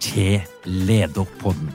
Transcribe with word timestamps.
til 0.00 0.40
Lederpodden. 0.64 1.70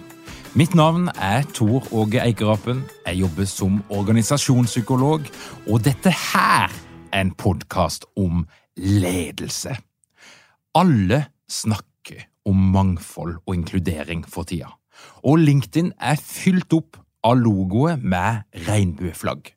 Mitt 0.54 0.76
navn 0.78 1.08
er 1.18 1.44
Tor 1.54 1.88
Åge 1.94 2.22
Eikerapen. 2.22 2.84
Jeg 3.08 3.24
jobber 3.24 3.48
som 3.50 3.80
organisasjonspsykolog, 3.90 5.26
og 5.68 5.84
dette 5.86 6.12
her 6.12 6.70
er 7.12 7.22
en 7.22 7.34
podkast 7.34 8.06
om 8.16 8.46
ledelse. 8.78 9.76
Alle 10.76 11.26
snakker 11.50 12.28
om 12.46 12.70
mangfold 12.76 13.40
og 13.46 13.56
inkludering 13.56 14.26
for 14.30 14.46
tida, 14.50 14.70
og 15.24 15.42
LinkedIn 15.42 15.94
er 16.00 16.22
fylt 16.22 16.74
opp 16.74 17.02
av 17.24 17.40
logoer 17.40 17.98
med 18.02 18.44
regnbueflagg. 18.68 19.54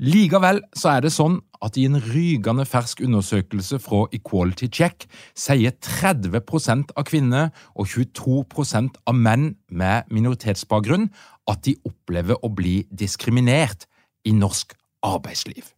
Likevel 0.00 0.62
så 0.76 0.94
er 0.96 1.04
det 1.04 1.12
sånn 1.14 1.38
at 1.64 1.76
i 1.76 1.84
en 1.88 1.98
rygende 2.00 2.64
fersk 2.68 3.02
undersøkelse 3.04 3.80
fra 3.84 4.06
Equality 4.16 4.70
Check 4.72 5.04
sier 5.36 5.74
30% 5.76 6.94
av 6.96 7.08
kvinner 7.08 7.50
og 7.74 7.90
22% 7.92 9.02
av 9.04 9.18
menn 9.18 9.50
med 9.68 10.08
minoritetsbakgrunn 10.12 11.10
at 11.50 11.62
de 11.66 11.76
opplever 11.88 12.40
å 12.40 12.52
bli 12.52 12.80
diskriminert 12.90 13.86
i 14.24 14.32
norsk 14.36 14.72
arbeidsliv. 15.06 15.68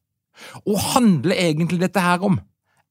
Og 0.67 0.79
handler 0.95 1.39
egentlig 1.39 1.83
dette 1.83 2.03
her 2.03 2.23
om? 2.27 2.41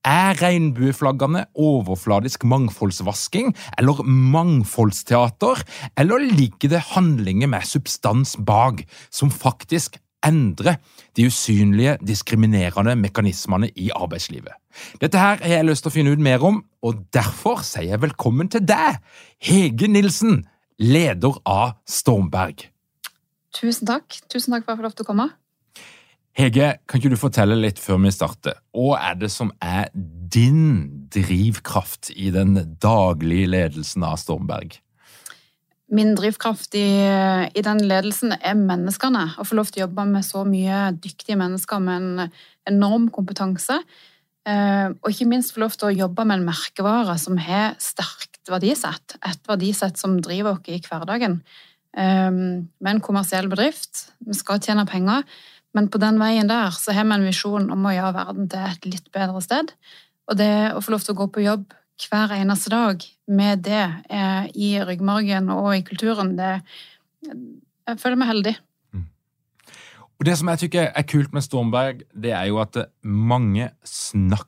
Er 0.08 0.34
regnbueflaggene 0.40 1.44
overfladisk 1.62 2.44
mangfoldsvasking 2.50 3.52
eller 3.78 4.02
mangfoldsteater, 4.04 5.62
eller 5.96 6.26
ligger 6.26 6.74
det 6.74 6.88
handlinger 6.96 7.52
med 7.52 7.68
substans 7.70 8.34
bak 8.42 8.82
som 9.14 9.30
faktisk 9.30 10.00
endre 10.26 10.78
de 11.18 11.26
usynlige, 11.28 11.98
diskriminerende 12.06 12.96
mekanismene 13.00 13.72
i 13.76 13.90
arbeidslivet. 13.96 14.54
Dette 15.02 15.20
her 15.20 15.42
har 15.42 15.58
jeg 15.58 15.68
lyst 15.68 15.86
til 15.86 15.92
å 15.92 15.96
finne 15.96 16.14
ut 16.16 16.24
mer 16.24 16.44
om, 16.48 16.62
og 16.86 17.04
derfor 17.14 17.64
sier 17.68 17.92
jeg 17.92 18.04
velkommen 18.04 18.52
til 18.52 18.64
deg, 18.66 19.02
Hege 19.44 19.90
Nilsen, 19.92 20.44
leder 20.82 21.42
av 21.46 21.76
Stormberg. 21.90 22.68
Tusen 23.56 23.90
takk. 23.90 24.22
Tusen 24.32 24.56
takk 24.56 24.66
for 24.66 24.72
at 24.72 24.78
jeg 24.78 24.82
får 24.82 24.88
lov 24.88 24.98
til 24.98 25.06
å 25.06 25.12
komme. 25.12 25.28
Hege, 26.40 26.70
kan 26.88 27.02
ikke 27.02 27.12
du 27.12 27.20
fortelle 27.20 27.58
litt 27.60 27.80
før 27.82 28.00
vi 28.06 28.14
starter? 28.16 28.62
Hva 28.72 29.02
er 29.10 29.18
det 29.20 29.28
som 29.34 29.52
er 29.60 29.90
din 29.92 31.08
drivkraft 31.12 32.14
i 32.16 32.30
den 32.32 32.56
daglige 32.80 33.50
ledelsen 33.52 34.06
av 34.08 34.16
Stormberg? 34.22 34.78
Min 35.92 36.14
drivkraft 36.16 36.76
i, 36.80 36.88
i, 37.52 37.64
den 37.66 37.82
ledelsen 37.84 38.36
er 38.38 38.56
menneskene. 38.56 39.26
Å 39.36 39.46
få 39.48 39.58
lov 39.60 39.72
til 39.72 39.82
å 39.82 39.86
jobbe 39.86 40.06
med 40.08 40.24
så 40.26 40.46
mye 40.48 40.88
dyktige 40.96 41.36
mennesker 41.40 41.82
med 41.84 42.06
en 42.06 42.38
enorm 42.72 43.10
kompetanse. 43.14 43.82
Eh, 44.48 44.88
og 44.90 45.10
ikke 45.12 45.28
minst 45.30 45.54
få 45.54 45.66
lov 45.66 45.76
til 45.76 45.90
å 45.90 45.98
jobbe 46.06 46.26
med 46.26 46.40
en 46.40 46.48
merkevare 46.48 47.18
som 47.22 47.38
har 47.44 47.76
sterkt 47.84 48.40
verdisett. 48.50 49.18
Et 49.28 49.52
verdisett 49.52 50.00
som 50.00 50.16
driver 50.24 50.56
oss 50.56 50.72
i 50.72 50.80
hverdagen. 50.86 51.42
Eh, 51.92 52.32
med 52.32 52.94
en 52.94 53.04
kommersiell 53.04 53.52
bedrift. 53.52 54.08
Vi 54.24 54.38
skal 54.40 54.64
tjene 54.64 54.88
penger, 54.90 55.28
men 55.76 55.92
på 55.92 56.00
den 56.02 56.18
veien 56.24 56.48
der 56.48 56.72
så 56.76 56.96
har 56.96 57.08
vi 57.08 57.18
en 57.18 57.28
visjon 57.28 57.68
om 57.74 57.86
å 57.86 57.94
gjøre 57.96 58.16
verden 58.16 58.50
til 58.52 58.64
et 58.72 58.90
litt 58.90 59.12
bedre 59.12 59.44
sted. 59.44 59.76
Og 60.32 60.40
det 60.40 60.72
å 60.72 60.82
få 60.84 60.96
lov 60.96 61.04
til 61.04 61.16
å 61.16 61.22
gå 61.22 61.32
på 61.36 61.46
jobb 61.46 61.68
hver 62.02 62.34
eneste 62.40 62.72
dag 62.74 63.04
med 63.32 63.64
det 63.68 63.84
eh, 64.12 64.50
i 64.54 64.74
ryggmargen 64.84 65.50
og 65.54 65.72
i 65.76 65.86
kulturen, 65.88 66.36
det 66.40 66.60
Jeg 67.22 68.00
føler 68.02 68.18
meg 68.18 68.30
heldig. 68.32 68.54
Mm. 68.94 69.08
Og 70.20 70.26
Det 70.26 70.38
som 70.38 70.50
jeg 70.50 70.64
tykker 70.66 70.92
er 70.96 71.10
kult 71.10 71.34
med 71.34 71.46
Stormberg, 71.46 72.06
det 72.14 72.34
er 72.34 72.48
jo 72.50 72.62
at 72.62 72.78
mange 73.04 73.70
snakker 73.86 74.48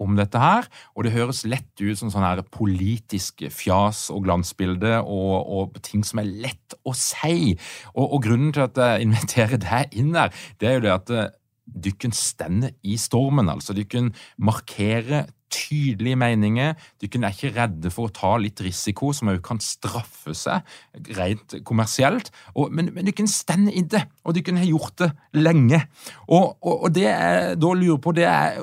om 0.00 0.16
dette 0.16 0.40
her, 0.40 0.64
og 0.96 1.04
det 1.04 1.12
høres 1.12 1.42
lett 1.44 1.82
ut 1.82 1.98
som 1.98 2.08
sånn 2.10 2.24
her 2.24 2.40
politisk 2.54 3.44
fjas 3.52 4.06
og 4.14 4.24
glansbilde 4.24 4.94
og, 5.02 5.34
og, 5.44 5.76
ting 5.84 6.06
som 6.06 6.22
er 6.22 6.30
lett 6.46 6.78
å 6.88 6.94
si. 6.96 7.52
Og, 7.92 8.06
og, 8.06 8.22
grunnen 8.24 8.54
til 8.56 8.64
at 8.64 8.80
jeg 8.80 9.04
inviterer 9.08 9.60
deg 9.60 9.98
inn 9.98 10.14
der, 10.16 10.32
det 10.58 10.70
er 10.70 10.78
jo 10.78 10.86
det 10.86 10.94
at 10.96 11.37
dykken 11.68 12.14
stender 12.16 12.72
i 12.82 12.96
stormen. 13.00 13.50
altså 13.52 13.74
Dere 13.76 14.08
markerer 14.38 15.28
tydelige 15.52 16.16
meninger. 16.16 16.74
Dere 17.00 17.26
er 17.26 17.34
ikke 17.34 17.52
redde 17.56 17.92
for 17.92 18.08
å 18.08 18.14
ta 18.14 18.32
litt 18.40 18.60
risiko, 18.64 19.12
som 19.16 19.30
også 19.32 19.44
kan 19.44 19.60
straffe 19.64 20.34
seg 20.36 21.14
rent 21.18 21.58
kommersielt. 21.68 22.30
Og, 22.54 22.72
men, 22.74 22.92
men 22.94 23.08
dere 23.08 23.28
stender 23.30 23.76
i 23.76 23.84
det, 23.84 24.04
og 24.24 24.36
dere 24.36 24.58
har 24.60 24.68
gjort 24.68 24.98
det 25.04 25.10
lenge. 25.38 25.82
Og, 26.26 26.56
og, 26.60 26.74
og 26.74 26.96
det 26.96 27.08
jeg 27.08 27.60
da 27.62 27.72
lurer 27.76 28.02
på, 28.04 28.16
det 28.16 28.28
er 28.28 28.60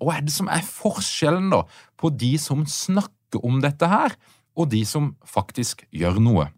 hva 0.00 0.18
er 0.18 0.26
det 0.26 0.34
som 0.34 0.50
er 0.52 0.64
forskjellen 0.66 1.52
da 1.52 1.64
på 2.00 2.12
de 2.12 2.34
som 2.40 2.64
snakker 2.68 3.44
om 3.46 3.60
dette 3.64 3.88
her, 3.88 4.16
og 4.52 4.68
de 4.68 4.82
som 4.84 5.14
faktisk 5.24 5.86
gjør 5.96 6.20
noe? 6.20 6.50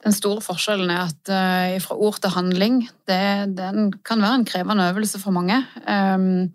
Den 0.00 0.14
store 0.16 0.40
forskjellen 0.40 0.90
er 0.92 1.08
at 1.10 1.30
uh, 1.32 1.80
fra 1.84 1.96
ord 2.00 2.20
til 2.22 2.32
handling, 2.32 2.82
det, 3.08 3.56
den 3.58 3.90
kan 4.06 4.22
være 4.22 4.40
en 4.40 4.46
krevende 4.48 4.86
øvelse 4.88 5.20
for 5.20 5.34
mange. 5.36 5.58
Um, 5.84 6.52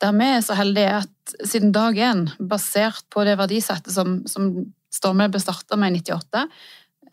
der 0.00 0.12
vi 0.16 0.28
er 0.32 0.44
så 0.44 0.56
heldige 0.56 1.00
at 1.02 1.34
siden 1.44 1.72
dag 1.72 1.98
én, 1.98 2.28
basert 2.38 3.04
på 3.10 3.24
det 3.26 3.36
verdisettet 3.38 3.92
som, 3.92 4.20
som 4.26 4.52
Stormøy 4.90 5.28
ble 5.30 5.40
starta 5.42 5.76
med 5.78 5.94
i 5.94 6.00
98, 6.00 6.46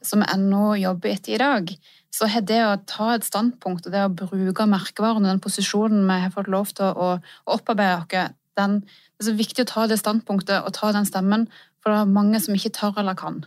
som 0.06 0.22
vi 0.24 0.30
ennå 0.34 0.78
jobber 0.80 1.12
etter 1.12 1.36
i 1.36 1.42
dag, 1.42 1.74
så 2.14 2.30
har 2.32 2.46
det 2.48 2.62
å 2.64 2.78
ta 2.90 3.12
et 3.16 3.28
standpunkt 3.28 3.90
og 3.90 3.94
det 3.94 4.06
å 4.06 4.14
bruke 4.14 4.66
merkevaren 4.70 5.26
og 5.26 5.34
den 5.34 5.44
posisjonen 5.44 6.06
vi 6.08 6.20
har 6.24 6.34
fått 6.34 6.50
lov 6.54 6.72
til 6.78 6.90
å, 6.90 7.18
å 7.18 7.58
opparbeide 7.58 8.00
oss, 8.02 8.34
det 8.58 8.66
er 8.66 9.28
så 9.28 9.36
viktig 9.38 9.66
å 9.66 9.70
ta 9.70 9.86
det 9.90 10.00
standpunktet 10.02 10.66
og 10.66 10.74
ta 10.78 10.90
den 10.96 11.06
stemmen, 11.06 11.46
for 11.82 11.94
det 11.94 12.00
er 12.02 12.16
mange 12.18 12.42
som 12.42 12.58
ikke 12.58 12.74
tør 12.74 13.04
eller 13.04 13.18
kan. 13.18 13.44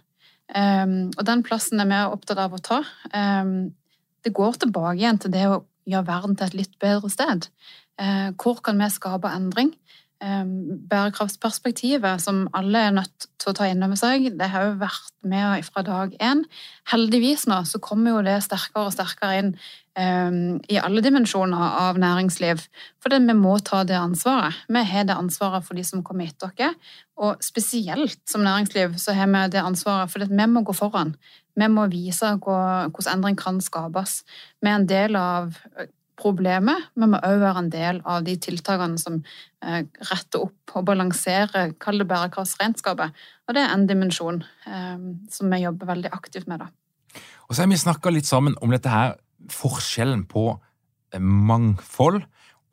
Um, 0.51 1.11
og 1.15 1.27
den 1.29 1.45
plassen 1.47 1.83
er 1.83 1.89
vi 1.91 1.99
opptatt 2.11 2.41
av 2.43 2.57
å 2.57 2.63
ta. 2.65 2.81
Um, 3.15 3.71
det 4.25 4.35
går 4.37 4.59
tilbake 4.63 4.99
igjen 4.99 5.21
til 5.23 5.33
det 5.35 5.47
å 5.49 5.63
gjøre 5.89 6.09
verden 6.09 6.37
til 6.39 6.51
et 6.51 6.59
litt 6.59 6.75
bedre 6.83 7.11
sted. 7.13 7.47
Uh, 8.01 8.33
hvor 8.41 8.63
kan 8.65 8.81
vi 8.81 8.91
skape 8.93 9.31
endring? 9.31 9.75
Bærekraftsperspektivet, 10.21 12.21
som 12.21 12.43
alle 12.53 12.79
er 12.87 12.91
nødt 12.93 13.27
til 13.41 13.51
å 13.51 13.55
ta 13.57 13.65
inn 13.71 13.81
over 13.87 13.97
seg, 13.97 14.27
det 14.37 14.49
har 14.53 14.67
jo 14.67 14.81
vært 14.83 15.15
med 15.25 15.65
fra 15.65 15.83
dag 15.87 16.13
én. 16.21 16.43
Heldigvis 16.93 17.47
nå 17.49 17.63
så 17.65 17.81
kommer 17.81 18.13
jo 18.13 18.25
det 18.27 18.35
sterkere 18.45 18.91
og 18.91 18.93
sterkere 18.93 19.39
inn 19.41 19.49
um, 19.97 20.59
i 20.69 20.77
alle 20.77 21.01
dimensjoner 21.05 21.65
av 21.81 21.97
næringsliv. 22.03 22.61
For 23.01 23.17
vi 23.17 23.37
må 23.39 23.55
ta 23.65 23.81
det 23.89 23.97
ansvaret. 23.97 24.59
Vi 24.69 24.83
har 24.93 25.09
det 25.09 25.17
ansvaret 25.17 25.65
for 25.65 25.81
de 25.81 25.87
som 25.89 26.05
kommer 26.05 26.29
etter 26.29 26.53
oss. 26.53 26.93
Og 27.21 27.41
spesielt 27.45 28.21
som 28.29 28.45
næringsliv 28.45 29.01
så 29.01 29.17
har 29.17 29.31
vi 29.33 29.47
det 29.57 29.65
ansvaret 29.65 30.13
for 30.13 30.29
vi 30.29 30.51
må 30.53 30.67
gå 30.69 30.77
foran. 30.77 31.17
Vi 31.57 31.69
må 31.69 31.89
vise 31.93 32.37
hvordan 32.45 33.17
endring 33.17 33.41
kan 33.41 33.61
skapes. 33.65 34.21
Vi 34.61 34.69
er 34.69 34.83
en 34.83 34.89
del 34.89 35.17
av 35.17 35.57
problemet, 36.21 36.91
men 36.95 37.15
må 37.15 37.21
òg 37.25 37.41
være 37.43 37.65
en 37.65 37.71
del 37.73 38.01
av 38.09 38.25
de 38.27 38.37
tiltakene 38.43 39.01
som 39.01 39.21
eh, 39.65 39.83
retter 40.11 40.47
opp 40.47 40.77
og 40.77 40.87
balanserer, 40.91 41.75
kall 41.83 42.03
det 42.03 42.09
bærekraftsregnskapet. 42.11 43.17
Og 43.49 43.57
det 43.57 43.65
er 43.65 43.75
en 43.75 43.89
dimensjon 43.89 44.43
eh, 44.69 45.07
som 45.33 45.53
vi 45.53 45.63
jobber 45.65 45.91
veldig 45.95 46.13
aktivt 46.17 46.51
med. 46.51 46.65
da. 46.65 46.71
Og 47.49 47.57
så 47.57 47.65
har 47.65 47.73
vi 47.73 47.81
snakka 47.81 48.13
litt 48.15 48.29
sammen 48.29 48.57
om 48.63 48.73
dette 48.75 48.93
her, 48.93 49.17
forskjellen 49.51 50.27
på 50.31 50.47
eh, 50.53 51.23
mangfold 51.23 52.23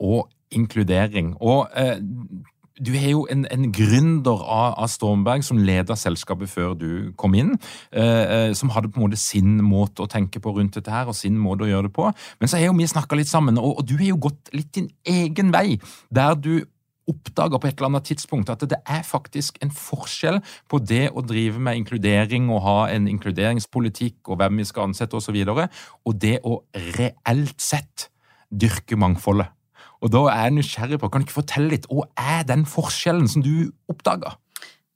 og 0.04 0.28
inkludering. 0.54 1.34
Og 1.42 1.66
eh, 1.76 1.98
du 2.78 2.92
er 2.96 3.10
jo 3.10 3.26
en, 3.30 3.44
en 3.50 3.66
gründer 3.74 4.42
av, 4.44 4.76
av, 4.78 4.88
Stormberg 4.92 5.44
som 5.46 5.60
leda 5.62 5.96
selskapet 5.98 6.50
før 6.50 6.74
du 6.78 6.88
kom 7.18 7.36
inn. 7.38 7.54
Eh, 7.90 8.24
eh, 8.24 8.52
som 8.58 8.72
hadde 8.74 8.92
på 8.92 9.00
en 9.00 9.08
måte 9.08 9.20
sin 9.20 9.58
måte 9.64 10.04
å 10.04 10.10
tenke 10.10 10.42
på 10.42 10.54
rundt 10.56 10.78
dette 10.78 10.92
her, 10.92 11.10
og 11.10 11.18
sin 11.18 11.38
måte 11.40 11.66
å 11.66 11.70
gjøre 11.70 11.88
det 11.88 11.94
på. 11.96 12.08
Men 12.40 12.50
så 12.50 12.60
har 12.60 12.70
jo 12.70 12.78
vi 12.78 12.88
snakka 12.88 13.18
litt 13.18 13.30
sammen, 13.30 13.58
og, 13.58 13.80
og, 13.80 13.86
du 13.88 13.96
har 13.98 14.10
jo 14.12 14.24
gått 14.28 14.52
litt 14.54 14.72
din 14.76 14.90
egen 15.08 15.52
vei. 15.54 15.78
Der 16.14 16.36
du 16.38 16.52
oppdaga 17.08 17.56
på 17.56 17.70
et 17.70 17.78
eller 17.78 17.88
annet 17.88 18.08
tidspunkt 18.10 18.50
at 18.52 18.62
det 18.68 18.82
er 18.84 19.04
faktisk 19.06 19.56
en 19.64 19.72
forskjell 19.72 20.42
på 20.68 20.80
det 20.84 21.06
å 21.16 21.24
drive 21.24 21.60
med 21.62 21.80
inkludering 21.80 22.50
og 22.52 22.60
ha 22.66 22.78
en 22.92 23.08
inkluderingspolitikk 23.08 24.28
og 24.28 24.42
hvem 24.42 24.60
vi 24.60 24.68
skal 24.68 24.90
ansette 24.90 25.16
osv., 25.16 25.38
og, 25.48 25.64
så 25.64 26.04
og 26.04 26.18
det 26.20 26.36
å 26.44 26.60
reelt 26.98 27.56
sett 27.64 28.10
dyrke 28.48 28.96
mangfoldet. 29.00 29.57
Og 30.04 30.12
da 30.14 30.24
er 30.32 30.46
jeg 30.46 30.56
nysgjerrig 30.58 31.00
på, 31.00 31.10
Kan 31.10 31.22
du 31.22 31.28
ikke 31.28 31.40
fortelle 31.40 31.72
litt, 31.74 31.88
hva 31.90 32.06
er 32.16 32.46
den 32.48 32.64
forskjellen 32.68 33.28
som 33.30 33.42
du 33.42 33.70
oppdaga? 33.90 34.36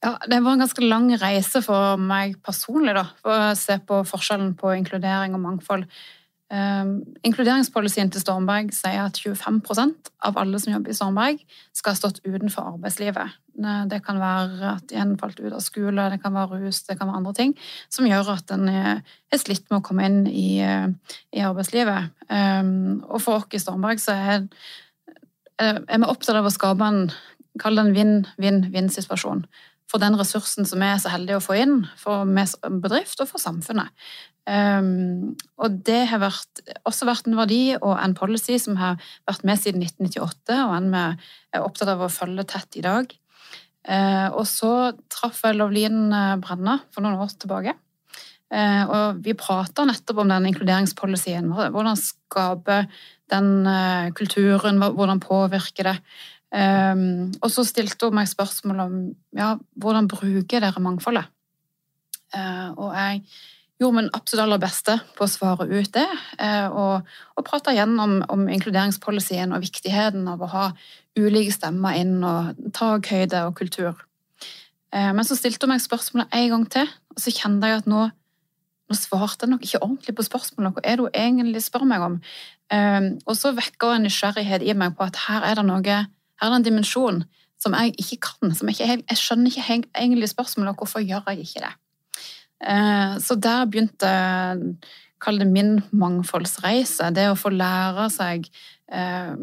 Ja, 0.02 0.16
Det 0.28 0.42
var 0.42 0.52
en 0.52 0.64
ganske 0.64 0.82
lang 0.82 1.10
reise 1.20 1.62
for 1.62 1.96
meg 1.96 2.40
personlig 2.42 2.94
da, 2.94 3.06
for 3.22 3.30
å 3.30 3.54
se 3.58 3.78
på 3.78 4.02
forskjellen 4.06 4.56
på 4.58 4.74
inkludering 4.78 5.34
og 5.34 5.44
mangfold. 5.44 5.86
Um, 6.52 6.98
inkluderingspolicyen 7.24 8.10
til 8.12 8.20
Stormberg 8.20 8.74
sier 8.76 9.06
at 9.06 9.16
25% 9.16 10.10
av 10.28 10.36
alle 10.36 10.58
som 10.60 10.74
jobber 10.74 10.92
i 10.92 10.96
Stormberg, 10.98 11.38
skal 11.72 11.94
ha 11.94 11.96
stått 11.96 12.20
utenfor 12.26 12.74
arbeidslivet. 12.74 13.38
Det 13.88 14.02
kan 14.04 14.20
være 14.20 14.74
at 14.74 14.84
de 14.90 14.98
har 14.98 15.14
falt 15.20 15.40
ut 15.40 15.54
av 15.54 15.62
skole, 15.64 16.10
det 16.12 16.20
kan 16.20 16.34
være 16.34 16.60
rus, 16.60 16.82
det 16.84 16.98
kan 16.98 17.08
være 17.08 17.22
andre 17.22 17.32
ting 17.38 17.56
som 17.88 18.08
gjør 18.08 18.34
at 18.34 18.52
en 18.52 18.68
er 18.68 19.40
slitt 19.40 19.64
med 19.70 19.80
å 19.80 19.86
komme 19.86 20.04
inn 20.08 20.22
i, 20.28 20.60
i 20.60 21.40
arbeidslivet. 21.40 22.12
Um, 22.28 23.00
og 23.08 23.22
for 23.24 23.40
oss 23.40 23.56
i 23.56 23.62
Stormberg 23.62 24.02
så 24.02 24.18
er 24.18 24.40
Eh, 24.42 24.91
er 25.60 25.98
vi 25.98 26.08
opptatt 26.08 26.38
av 26.38 26.48
å 26.48 26.54
skape 26.54 26.88
en 26.88 27.04
kall 27.60 27.76
det 27.76 27.84
en 27.84 27.94
vinn-vinn-vinn-situasjon 27.96 29.44
for 29.92 30.00
den 30.00 30.16
ressursen 30.16 30.64
som 30.68 30.80
vi 30.80 30.88
er 30.88 31.00
så 31.02 31.12
heldige 31.12 31.36
å 31.36 31.44
få 31.44 31.58
inn, 31.60 31.82
for 32.00 32.24
bedrift 32.24 33.20
og 33.20 33.28
for 33.28 33.42
samfunnet. 33.42 33.92
Um, 34.48 35.34
og 35.60 35.76
det 35.86 36.00
har 36.10 36.22
vært, 36.22 36.62
også 36.88 37.06
vært 37.06 37.28
en 37.28 37.36
verdi 37.38 37.76
og 37.76 37.92
en 37.94 38.16
policy 38.18 38.56
som 38.58 38.78
har 38.80 38.96
vært 39.28 39.44
med 39.46 39.60
siden 39.60 39.84
1998, 39.84 40.56
og 40.64 40.74
en 40.78 40.88
vi 40.94 41.04
er 41.52 41.66
opptatt 41.66 41.92
av 41.92 42.02
å 42.02 42.10
følge 42.12 42.46
tett 42.54 42.80
i 42.80 42.86
dag. 42.86 43.12
Uh, 43.82 44.32
og 44.32 44.46
så 44.48 44.72
traff 45.12 45.42
jeg 45.44 45.58
Lovlin 45.58 46.08
Brenna 46.42 46.80
for 46.94 47.04
noen 47.04 47.20
år 47.22 47.36
tilbake. 47.36 47.76
Uh, 48.52 48.84
og 48.84 49.22
vi 49.24 49.32
prater 49.38 49.86
nettopp 49.88 50.18
om 50.20 50.28
den 50.28 50.50
inkluderingspolicyen. 50.50 51.48
Hvordan 51.72 51.96
skape 51.96 52.82
den 53.32 53.48
uh, 53.64 54.10
kulturen, 54.12 54.82
hvordan 54.82 55.22
påvirker 55.24 55.88
det? 55.88 55.96
Um, 56.52 57.30
og 57.40 57.48
så 57.48 57.64
stilte 57.64 58.10
hun 58.10 58.18
meg 58.18 58.28
spørsmål 58.28 58.82
om 58.84 58.96
ja, 59.38 59.54
hvordan 59.80 60.10
bruker 60.10 60.60
dere 60.60 60.84
mangfoldet? 60.84 61.30
Og 62.32 62.94
jeg 62.96 63.18
gjorde 63.76 63.96
min 63.98 64.06
absolutt 64.16 64.46
aller 64.46 64.60
beste 64.60 64.94
på 65.18 65.26
å 65.26 65.28
svare 65.28 65.66
ut 65.68 65.90
det, 65.92 66.06
og, 66.72 67.10
og 67.36 67.68
igjen 67.68 67.92
om, 68.00 68.14
om 68.32 68.46
inkluderingspolicyen 68.48 69.52
og 69.52 69.60
viktigheten 69.60 70.24
av 70.32 70.40
å 70.40 70.48
ha 70.48 70.62
ulike 71.20 71.52
stemmer 71.52 71.98
inn, 72.00 72.14
og 72.24 72.56
takhøyde 72.72 73.42
og 73.50 73.52
kultur. 73.60 74.00
Men 74.96 75.20
så 75.28 75.36
stilte 75.36 75.68
hun 75.68 75.74
meg 75.74 75.84
spørsmålet 75.84 76.32
en 76.40 76.48
gang 76.54 76.66
til, 76.72 76.88
og 77.12 77.20
så 77.20 77.36
kjente 77.36 77.68
jeg 77.68 77.82
at 77.82 77.92
nå 77.92 78.06
nå 78.92 78.98
svarte 78.98 79.46
jeg 79.46 79.52
nok 79.52 79.66
ikke 79.66 79.82
ordentlig 79.82 80.14
på 80.16 80.26
spørsmålet. 80.26 80.74
Hva 80.76 80.84
er 80.84 80.98
det 80.98 81.06
hun 81.06 81.20
egentlig 81.24 81.62
spør 81.64 81.86
meg 81.88 82.04
om? 82.04 82.18
Um, 82.72 83.08
og 83.26 83.36
så 83.38 83.52
vekker 83.56 83.96
en 83.96 84.06
nysgjerrighet 84.06 84.64
i 84.64 84.74
meg 84.78 84.96
på 84.96 85.06
at 85.06 85.20
her 85.26 85.46
er 85.48 85.58
det 85.58 85.66
noe, 85.68 85.82
her 85.82 86.48
er 86.48 86.52
det 86.52 86.60
en 86.60 86.66
dimensjon 86.68 87.22
som 87.62 87.76
jeg 87.78 87.94
ikke 88.02 88.20
kan. 88.28 88.54
Som 88.56 88.70
jeg, 88.70 88.80
ikke, 88.80 89.06
jeg 89.10 89.20
skjønner 89.20 89.52
ikke 89.52 89.78
egentlig 90.02 90.30
spørsmålet, 90.32 90.76
hvorfor 90.78 91.04
gjør 91.04 91.32
jeg 91.32 91.46
ikke 91.46 91.64
det? 91.64 91.74
Uh, 92.62 93.18
så 93.22 93.36
der 93.40 93.66
begynte 93.70 94.12
kall 95.22 95.38
det 95.38 95.48
min 95.50 95.76
mangfoldsreise. 95.94 97.12
Det 97.14 97.28
å 97.30 97.38
få 97.38 97.52
lære 97.54 98.08
seg 98.12 98.48
uh, 98.92 99.34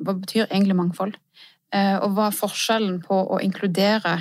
hva 0.00 0.16
betyr 0.16 0.48
egentlig 0.48 0.78
mangfold? 0.78 1.18
Og 1.74 2.12
hva 2.14 2.28
er 2.28 2.36
forskjellen 2.38 3.00
på 3.02 3.16
å 3.34 3.40
inkludere 3.42 4.12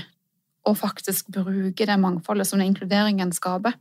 og 0.65 0.77
faktisk 0.79 1.27
bruke 1.35 1.85
det 1.85 1.97
mangfoldet 2.01 2.47
som 2.49 2.57
den 2.57 2.71
inkluderingen 2.71 3.29
skaper? 3.35 3.75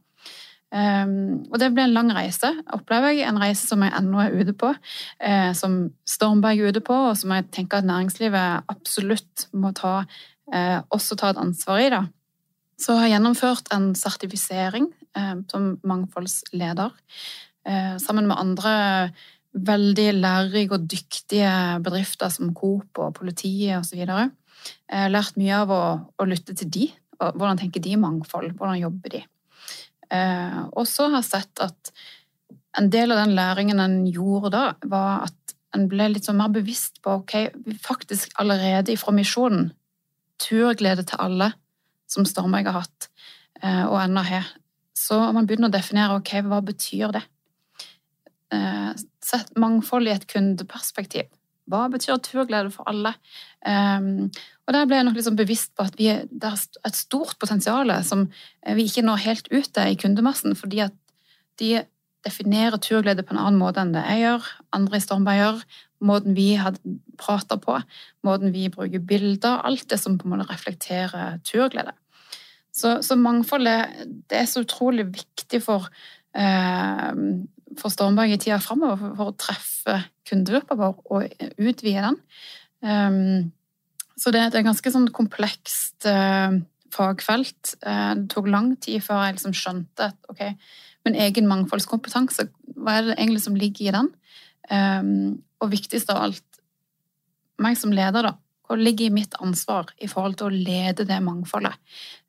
Um, 0.72 1.42
og 1.52 1.58
det 1.60 1.68
ble 1.76 1.84
en 1.84 1.92
lang 1.92 2.10
reise, 2.16 2.48
opplever 2.72 3.12
jeg. 3.12 3.26
En 3.28 3.40
reise 3.40 3.66
som 3.68 3.82
jeg 3.84 3.92
ennå 3.98 4.22
er 4.22 4.36
ute 4.40 4.54
på. 4.56 4.70
Uh, 5.20 5.50
som 5.56 5.76
Stormberg 6.08 6.62
er 6.62 6.72
ute 6.72 6.82
på, 6.84 6.96
og 7.10 7.18
som 7.20 7.34
jeg 7.36 7.50
tenker 7.52 7.82
at 7.82 7.88
næringslivet 7.88 8.64
absolutt 8.72 9.46
må 9.52 9.74
ta, 9.76 9.98
uh, 10.54 10.78
også 10.88 11.18
ta 11.20 11.32
et 11.32 11.42
ansvar 11.42 11.82
i. 11.82 11.90
da. 11.92 12.06
Så 12.80 12.96
jeg 12.96 13.04
har 13.04 13.12
gjennomført 13.18 13.68
en 13.76 13.92
sertifisering 13.98 14.88
uh, 15.18 15.36
som 15.52 15.76
mangfoldsleder. 15.84 16.98
sammen 18.02 18.26
med 18.26 18.34
andre 18.34 19.10
veldig 19.54 20.14
lærerike 20.18 20.74
og 20.74 20.86
dyktige 20.90 21.78
bedrifter 21.84 22.28
som 22.28 22.54
Coop 22.54 22.98
og 22.98 23.14
politiet 23.14 23.76
osv. 23.78 24.02
Lært 24.90 25.36
mye 25.38 25.60
av 25.60 25.70
å, 25.70 25.84
å 26.18 26.26
lytte 26.26 26.56
til 26.58 26.72
de. 26.74 26.88
Og 27.20 27.36
hvordan 27.38 27.60
tenker 27.60 27.80
de 27.80 27.94
mangfold? 27.96 28.56
Hvordan 28.58 28.80
jobber 28.80 29.14
de? 29.14 29.22
Eh, 30.12 30.58
og 30.72 30.86
så 30.88 31.08
har 31.08 31.22
jeg 31.22 31.30
sett 31.30 31.62
at 31.64 31.92
en 32.78 32.88
del 32.92 33.12
av 33.12 33.22
den 33.22 33.36
læringen 33.36 33.80
en 33.80 34.02
gjorde 34.08 34.52
da, 34.54 34.64
var 34.88 35.28
at 35.28 35.56
en 35.76 35.86
ble 35.88 36.10
litt 36.12 36.28
sånn 36.28 36.40
mer 36.40 36.52
bevisst 36.52 37.00
på 37.04 37.18
ok, 37.22 37.36
faktisk 37.80 38.34
allerede 38.40 38.92
ifra 38.92 39.14
misjonen 39.16 39.70
turglede 40.42 41.04
til 41.06 41.20
alle, 41.22 41.52
som 42.10 42.26
Stormberg 42.28 42.68
har 42.68 42.82
hatt, 42.82 43.08
eh, 43.62 43.84
og 43.86 44.00
ennå 44.02 44.24
har. 44.26 44.48
Så 44.96 45.18
man 45.32 45.46
begynner 45.46 45.70
å 45.70 45.74
definere 45.74 46.18
ok, 46.18 46.34
hva 46.44 46.60
betyr 46.64 47.14
det? 47.14 47.22
Eh, 48.52 48.90
sett 49.24 49.54
mangfold 49.56 50.08
i 50.08 50.14
et 50.16 50.26
kundeperspektiv. 50.28 51.30
Hva 51.72 51.86
betyr 51.92 52.20
turglede 52.20 52.72
for 52.74 52.88
alle? 52.90 53.14
Um, 53.64 54.28
og 54.66 54.76
der 54.76 54.88
ble 54.88 54.98
jeg 54.98 55.06
nok 55.08 55.16
liksom 55.18 55.38
bevisst 55.38 55.72
på 55.78 55.86
at 55.88 55.96
vi, 55.98 56.10
det 56.12 56.50
er 56.50 56.58
et 56.86 56.98
stort 56.98 57.38
potensial 57.40 57.90
som 58.06 58.26
vi 58.76 58.84
ikke 58.86 59.04
når 59.06 59.24
helt 59.24 59.48
ut 59.50 59.70
til 59.72 59.94
i 59.94 59.98
kundemassen, 59.98 60.54
fordi 60.58 60.84
at 60.84 60.94
de 61.60 61.80
definerer 62.22 62.78
turglede 62.82 63.24
på 63.26 63.34
en 63.34 63.40
annen 63.42 63.58
måte 63.58 63.82
enn 63.82 63.94
det 63.94 64.04
jeg 64.06 64.22
gjør, 64.22 64.50
andre 64.76 64.98
i 64.98 65.02
Stormberg 65.02 65.40
gjør, 65.40 65.64
måten 66.06 66.36
vi 66.36 66.46
prata 67.20 67.58
på, 67.62 67.78
måten 68.26 68.54
vi 68.54 68.68
bruker 68.72 69.02
bilder, 69.06 69.62
alt 69.66 69.88
det 69.90 69.98
som 70.00 70.18
på 70.18 70.28
en 70.28 70.36
måte 70.36 70.48
reflekterer 70.50 71.40
turglede. 71.46 71.94
Så, 72.72 73.00
så 73.04 73.18
mangfoldet 73.20 74.06
det 74.30 74.38
er 74.38 74.48
så 74.48 74.62
utrolig 74.64 75.08
viktig 75.12 75.60
for, 75.64 75.90
eh, 76.34 77.10
for 77.80 77.92
Stormberg 77.92 78.34
i 78.34 78.38
tida 78.40 78.58
framover 78.62 79.14
for, 79.16 79.30
å 79.32 79.38
treffe 79.38 79.98
kundegruppa 80.28 80.76
vår 80.78 81.00
og 81.12 81.44
utvide 81.58 82.04
den. 82.08 82.18
Um, 82.82 83.52
så 84.18 84.32
det, 84.32 84.42
er 84.42 84.50
et 84.50 84.66
ganske 84.66 84.92
sånn 84.92 85.08
komplekst 85.14 86.06
uh, 86.08 86.58
fagfelt. 86.92 87.74
Uh, 87.84 88.12
det 88.20 88.28
tok 88.34 88.50
lang 88.52 88.74
tid 88.82 89.02
før 89.04 89.24
jeg 89.26 89.38
liksom 89.38 89.56
skjønte 89.56 90.10
at 90.12 90.32
ok, 90.32 90.44
min 91.08 91.18
egen 91.18 91.48
mangfoldskompetanse, 91.50 92.46
hva 92.76 92.98
er 92.98 93.08
det 93.08 93.18
egentlig 93.18 93.44
som 93.46 93.58
ligger 93.58 93.88
i 93.88 93.96
den? 93.96 94.12
Um, 94.70 95.42
og 95.62 95.72
viktigst 95.72 96.10
av 96.12 96.22
alt, 96.28 96.62
meg 97.62 97.78
som 97.78 97.94
leder, 97.94 98.30
da. 98.30 98.36
Hva 98.68 98.78
ligger 98.78 99.12
mitt 99.14 99.34
ansvar 99.42 99.90
i 100.00 100.08
forhold 100.10 100.38
til 100.38 100.48
å 100.48 100.62
lede 100.70 101.06
det 101.08 101.18
mangfoldet? 101.24 101.74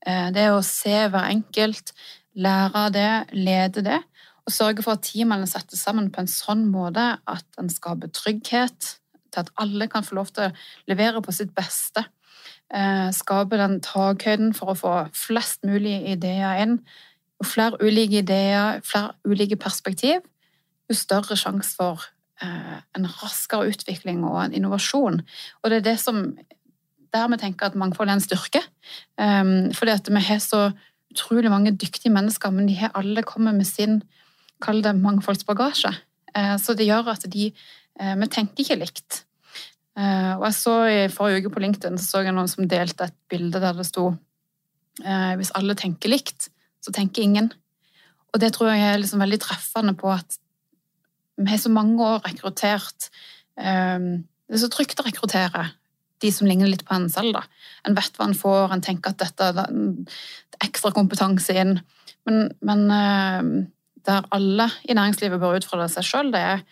Uh, 0.06 0.30
det 0.34 0.50
å 0.54 0.64
se 0.66 1.06
hver 1.14 1.30
enkelt, 1.30 1.94
lære 2.34 2.88
det, 2.96 3.12
lede 3.38 3.86
det, 3.86 4.00
og 4.44 4.52
sørge 4.52 4.84
for 4.84 4.98
at 4.98 5.06
teamene 5.08 5.48
settes 5.48 5.84
sammen 5.86 6.10
på 6.12 6.24
en 6.24 6.32
sånn 6.32 6.66
måte 6.72 7.14
at 7.30 7.60
en 7.62 7.72
skaper 7.72 8.12
trygghet, 8.12 8.98
til 9.34 9.42
at 9.42 9.54
alle 9.58 9.88
kan 9.90 10.06
få 10.06 10.20
lov 10.20 10.30
til 10.34 10.50
å 10.50 10.54
levere 10.92 11.24
på 11.26 11.34
sitt 11.34 11.54
beste. 11.58 12.04
Eh, 12.74 13.10
skape 13.16 13.58
den 13.58 13.80
takhøyden 13.86 14.54
for 14.58 14.74
å 14.74 14.78
få 14.78 14.94
flest 15.18 15.64
mulig 15.66 15.96
ideer 16.12 16.62
inn. 16.62 16.80
Jo 17.40 17.48
flere 17.50 17.80
ulike 17.82 18.22
ideer, 18.22 18.82
flere 18.86 19.16
ulike 19.26 19.58
perspektiv, 19.58 20.22
jo 20.90 20.98
større 20.98 21.38
sjanse 21.40 21.74
for 21.80 22.06
eh, 22.44 22.80
en 22.98 23.10
raskere 23.22 23.72
utvikling 23.74 24.22
og 24.28 24.40
en 24.44 24.58
innovasjon. 24.60 25.22
Og 25.64 25.72
det 25.72 25.82
er 25.82 25.88
det 25.92 26.00
som 26.04 26.28
der 27.14 27.30
vi 27.30 27.38
tenker 27.38 27.70
at 27.70 27.78
mangfold 27.78 28.10
er 28.10 28.18
en 28.18 28.24
styrke. 28.24 28.64
Um, 29.22 29.70
fordi 29.78 29.94
at 29.94 30.10
vi 30.10 30.22
har 30.28 30.40
så 30.42 30.72
utrolig 31.14 31.52
mange 31.54 31.76
dyktige 31.78 32.14
mennesker, 32.14 32.50
men 32.50 32.68
de 32.68 32.76
har 32.80 32.94
alle 32.98 33.22
kommet 33.22 33.56
med 33.56 33.70
sin 33.70 34.02
kall 34.64 34.84
det 34.86 34.96
mangfoldsbagasje. 35.00 35.94
Uh, 36.34 36.56
så 36.62 36.76
det 36.78 36.88
gjør 36.90 37.12
at 37.14 37.28
de 37.30 37.52
Eh, 38.00 38.16
vi 38.18 38.30
tenker 38.32 38.64
ikke 38.64 38.80
likt. 38.82 39.24
Eh, 39.94 40.32
og 40.34 40.48
jeg 40.48 40.56
så 40.58 40.76
I 40.90 41.02
forrige 41.14 41.44
uke 41.44 41.54
på 41.54 41.62
LinkedIn 41.62 42.00
så, 42.02 42.08
så 42.08 42.24
jeg 42.26 42.34
noen 42.34 42.50
som 42.50 42.70
delte 42.70 43.10
et 43.10 43.18
bilde 43.30 43.62
der 43.62 43.76
det 43.78 43.86
sto 43.86 44.08
eh, 45.04 45.34
hvis 45.38 45.54
alle 45.58 45.78
tenker 45.78 46.10
likt, 46.10 46.50
så 46.82 46.94
tenker 46.96 47.26
ingen. 47.26 47.52
Og 48.34 48.42
det 48.42 48.56
tror 48.56 48.72
jeg 48.72 48.88
er 48.88 48.98
liksom 48.98 49.22
veldig 49.22 49.40
treffende 49.44 49.94
på 49.98 50.10
at 50.14 50.40
vi 51.38 51.50
har 51.50 51.62
så 51.62 51.70
mange 51.74 51.98
år 52.02 52.20
rekruttert 52.28 53.08
Det 53.54 54.54
er 54.58 54.62
så 54.62 54.70
trygt 54.70 55.00
å 55.02 55.06
rekruttere 55.06 55.64
de 56.22 56.30
som 56.34 56.48
ligner 56.50 56.70
litt 56.70 56.84
på 56.86 56.94
en 56.94 57.08
selv. 57.10 57.34
da. 57.34 57.42
En 57.86 57.98
vet 57.98 58.18
hva 58.18 58.26
en 58.26 58.38
får, 58.38 58.74
en 58.74 58.82
tenker 58.82 59.14
at 59.14 59.22
dette 59.22 59.50
er 59.50 60.66
ekstra 60.66 60.92
kompetanse 60.94 61.54
inn. 61.58 61.76
Men, 62.26 62.52
men 62.66 62.84
der 64.08 64.28
alle 64.36 64.70
i 64.90 64.96
næringslivet 64.96 65.40
bør 65.42 65.58
utfordre 65.60 65.88
seg 65.92 66.06
sjøl, 66.08 66.32
det 66.34 66.42
er 66.42 66.64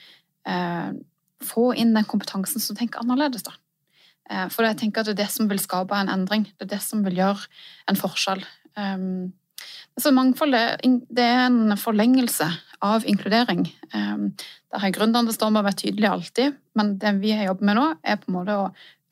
eh, 0.49 0.93
få 1.41 1.71
inn 1.79 1.93
den 1.95 2.07
kompetansen 2.07 2.63
som 2.63 2.77
tenker 2.77 3.01
annerledes. 3.01 3.45
da. 3.47 3.55
Eh, 4.31 4.47
for 4.53 4.67
jeg 4.67 4.79
tenker 4.79 5.01
at 5.01 5.11
det 5.11 5.17
er 5.17 5.23
det 5.25 5.31
som 5.33 5.49
vil 5.51 5.61
skape 5.61 5.97
en 5.97 6.11
endring. 6.11 6.47
Det 6.55 6.67
er 6.67 6.75
det 6.75 6.81
som 6.85 7.03
vil 7.05 7.19
gjøre 7.19 7.47
en 7.91 7.99
forskjell. 7.99 8.43
Um, 8.79 9.33
så 9.99 10.13
mangfold 10.15 10.55
det 10.55 11.25
er 11.25 11.47
en 11.49 11.75
forlengelse 11.77 12.47
av 12.81 13.05
inkludering. 13.05 13.65
Um, 13.93 14.31
der 14.71 14.83
har 14.85 14.93
gründerne 14.95 15.33
står 15.35 15.51
være 15.57 15.75
tydelige 15.83 16.11
alltid, 16.11 16.55
men 16.75 16.95
det 16.97 17.17
vi 17.19 17.33
har 17.35 17.51
jobbet 17.51 17.67
med 17.67 17.77
nå, 17.77 17.87
er 18.03 18.21
på 18.21 18.31
en 18.31 18.37
måte 18.37 18.55
å 18.55 18.69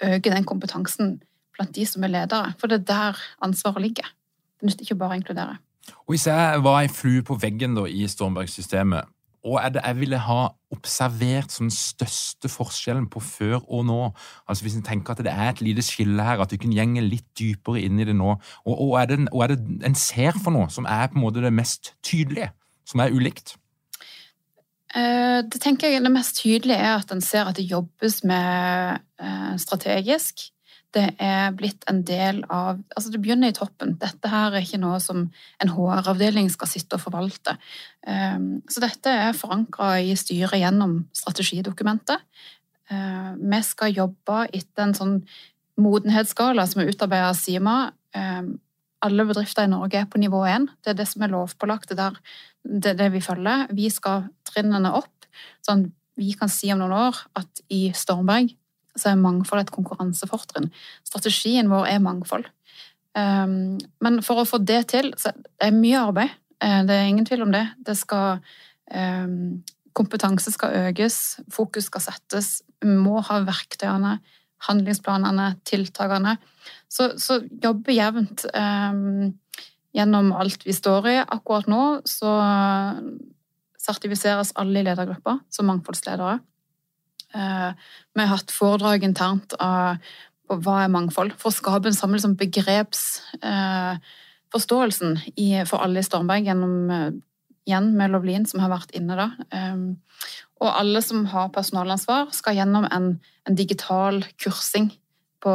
øke 0.08 0.32
den 0.32 0.48
kompetansen 0.48 1.18
blant 1.58 1.76
de 1.76 1.86
som 1.86 2.04
er 2.08 2.14
ledere. 2.14 2.54
For 2.60 2.72
det 2.72 2.82
er 2.82 2.88
der 2.94 3.24
ansvaret 3.44 3.84
ligger. 3.84 4.08
Det 4.60 4.70
nytter 4.70 4.88
ikke 4.88 5.00
bare 5.02 5.18
å 5.18 5.20
inkludere. 5.20 5.60
Og 6.08 6.16
Hvis 6.16 6.28
jeg 6.28 6.64
var 6.64 6.82
ei 6.82 6.92
flue 6.92 7.24
på 7.26 7.38
veggen 7.42 7.76
da, 7.78 7.86
i 7.86 8.08
Stormberg-systemet, 8.08 9.10
og 9.48 9.56
er 9.62 9.70
det 9.72 9.82
jeg 9.86 10.00
ville 10.02 10.18
ha 10.20 10.50
observert 10.74 11.54
som 11.54 11.70
den 11.70 11.74
største 11.74 12.50
forskjellen 12.52 13.08
på 13.12 13.22
før 13.24 13.62
og 13.72 13.86
nå? 13.88 14.00
Altså 14.50 14.66
Hvis 14.66 14.76
en 14.76 14.84
tenker 14.84 15.16
at 15.16 15.24
det 15.24 15.32
er 15.32 15.50
et 15.50 15.62
lite 15.64 15.86
skille 15.86 16.24
her, 16.24 16.42
at 16.44 16.52
du 16.52 16.58
kan 16.60 16.74
gjenge 16.76 17.06
litt 17.06 17.28
dypere 17.40 17.86
inn 17.86 18.02
i 18.02 18.08
det 18.10 18.18
nå, 18.20 18.36
og, 18.66 18.74
og, 18.74 18.98
er 19.00 19.16
er 19.16 19.56
det 19.56 19.86
en 19.86 19.96
ser 19.96 20.36
for 20.44 20.52
noe 20.52 20.68
som 20.70 20.86
er 20.86 21.08
på 21.08 21.20
en 21.20 21.24
måte 21.24 21.44
det 21.44 21.54
mest 21.56 21.94
tydelige, 22.04 22.52
som 22.86 23.00
er 23.00 23.16
ulikt? 23.16 23.56
Eh, 24.96 25.42
det 25.46 25.62
tenker 25.62 25.88
jeg 25.88 26.02
Det 26.02 26.12
mest 26.12 26.36
tydelige 26.42 26.78
er 26.78 26.96
at 26.98 27.12
en 27.12 27.22
ser 27.22 27.46
at 27.46 27.56
det 27.56 27.70
jobbes 27.70 28.24
med 28.24 29.00
eh, 29.22 29.58
strategisk 29.58 30.50
det 30.96 31.06
er 31.22 31.52
blitt 31.58 31.84
en 31.90 32.02
del 32.06 32.42
av 32.50 32.80
Altså, 32.96 33.12
det 33.14 33.22
begynner 33.22 33.52
i 33.52 33.56
toppen. 33.56 33.96
Dette 34.02 34.32
her 34.32 34.54
er 34.54 34.66
ikke 34.66 34.82
noe 34.82 34.98
som 35.04 35.28
en 35.62 35.74
HR-avdeling 35.74 36.50
skal 36.54 36.72
sitte 36.72 36.98
og 36.98 37.04
forvalte. 37.04 37.56
Ehm, 38.10 38.62
så 38.70 38.82
dette 38.84 39.14
er 39.28 39.38
forankra 39.38 39.92
i 40.02 40.16
styret 40.18 40.58
gjennom 40.58 41.04
strategidokumentet. 41.16 42.26
Ehm, 42.90 43.38
vi 43.52 43.62
skal 43.66 43.94
jobbe 43.94 44.48
etter 44.48 44.88
en 44.88 44.98
sånn 44.98 45.16
modenhetsskala 45.80 46.66
som 46.68 46.82
er 46.82 46.90
utarbeida 46.90 47.30
av 47.30 47.38
Sima. 47.38 47.78
Ehm, 48.18 48.58
alle 49.06 49.28
bedrifter 49.30 49.68
i 49.68 49.72
Norge 49.72 50.02
er 50.02 50.10
på 50.10 50.20
nivå 50.20 50.42
1. 50.48 50.68
Det 50.84 50.92
er 50.92 51.00
det 51.00 51.08
som 51.08 51.22
er 51.24 51.32
lovpålagt. 51.36 51.94
Det, 51.96 52.10
det 52.66 52.96
er 52.96 53.00
det 53.04 53.12
vi 53.14 53.22
følger. 53.24 53.70
Vi 53.72 53.90
skal 53.94 54.26
trinnene 54.50 54.92
opp, 54.98 55.30
sånn 55.64 55.92
vi 56.20 56.34
kan 56.36 56.50
si 56.52 56.72
om 56.74 56.82
noen 56.82 56.98
år 56.98 57.22
at 57.40 57.62
i 57.72 57.94
Stormberg 57.96 58.52
så 58.98 59.12
er 59.12 59.20
mangfold 59.22 59.64
et 59.64 59.74
konkurransefortrinn. 59.74 60.70
Strategien 61.08 61.70
vår 61.72 61.88
er 61.94 62.04
mangfold. 62.04 62.48
Um, 63.18 63.80
men 64.04 64.22
for 64.26 64.42
å 64.42 64.48
få 64.48 64.62
det 64.62 64.84
til, 64.94 65.12
så 65.20 65.34
er 65.34 65.72
det 65.72 65.80
mye 65.80 66.02
arbeid. 66.10 66.34
Uh, 66.64 66.82
det 66.88 66.96
er 66.96 67.10
ingen 67.10 67.28
tvil 67.28 67.46
om 67.48 67.54
det. 67.54 67.66
Det 67.86 67.98
skal 68.00 68.40
um, 68.94 69.60
Kompetanse 69.98 70.54
skal 70.54 70.76
økes, 70.88 71.40
fokus 71.52 71.90
skal 71.90 72.04
settes. 72.06 72.60
Vi 72.80 72.94
må 72.94 73.20
ha 73.26 73.40
verktøyene, 73.44 74.20
handlingsplanene, 74.70 75.48
tiltakene. 75.68 76.38
Så, 76.88 77.10
så 77.20 77.40
jobbe 77.64 77.96
jevnt 77.98 78.46
um, 78.54 79.34
gjennom 79.98 80.30
alt 80.38 80.64
vi 80.68 80.76
står 80.78 81.10
i. 81.10 81.18
Akkurat 81.26 81.68
nå 81.68 81.82
så 82.08 82.32
sertifiseres 83.80 84.54
alle 84.60 84.84
i 84.84 84.88
ledergruppa 84.88 85.40
som 85.52 85.68
mangfoldsledere. 85.72 86.38
Eh, 87.36 87.72
vi 88.14 88.22
har 88.22 88.28
hatt 88.34 88.52
foredrag 88.54 89.04
internt 89.06 89.54
på 89.60 90.56
hva 90.66 90.76
er 90.84 90.94
mangfold, 90.94 91.32
for 91.38 91.48
å 91.52 91.54
skape 91.54 91.88
en 91.90 91.98
samme 91.98 92.16
liksom, 92.18 92.36
begrepsforståelsen 92.40 95.12
eh, 95.36 95.66
for 95.70 95.78
alle 95.86 96.00
i 96.02 96.08
Stormberg 96.08 96.44
gjennom 96.50 96.76
eh, 96.94 97.12
igjen 97.70 97.88
med 97.98 98.08
Lovlin, 98.16 98.46
som 98.50 98.60
har 98.64 98.72
vært 98.72 98.96
inne 98.98 99.14
da. 99.14 99.28
Og 100.60 100.70
alle 100.72 101.02
som 101.06 101.20
har 101.30 101.54
personalansvar, 101.54 102.24
skal 102.34 102.58
gjennom 102.58 102.86
en, 102.90 103.22
en 103.46 103.58
digital 103.60 104.26
kursing 104.42 104.88
på 105.44 105.54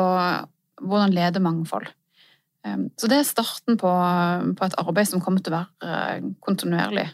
hvordan 0.78 1.16
lede 1.16 1.42
mangfold. 1.42 1.86
Så 2.94 3.04
det 3.10 3.18
er 3.18 3.26
starten 3.26 3.74
på, 3.80 3.90
på, 3.90 4.62
et 4.62 4.78
arbeid 4.78 5.08
som 5.10 5.20
kommer 5.24 5.40
til 5.42 5.54
å 5.56 5.58
være 5.58 6.22
kontinuerlig 6.46 7.08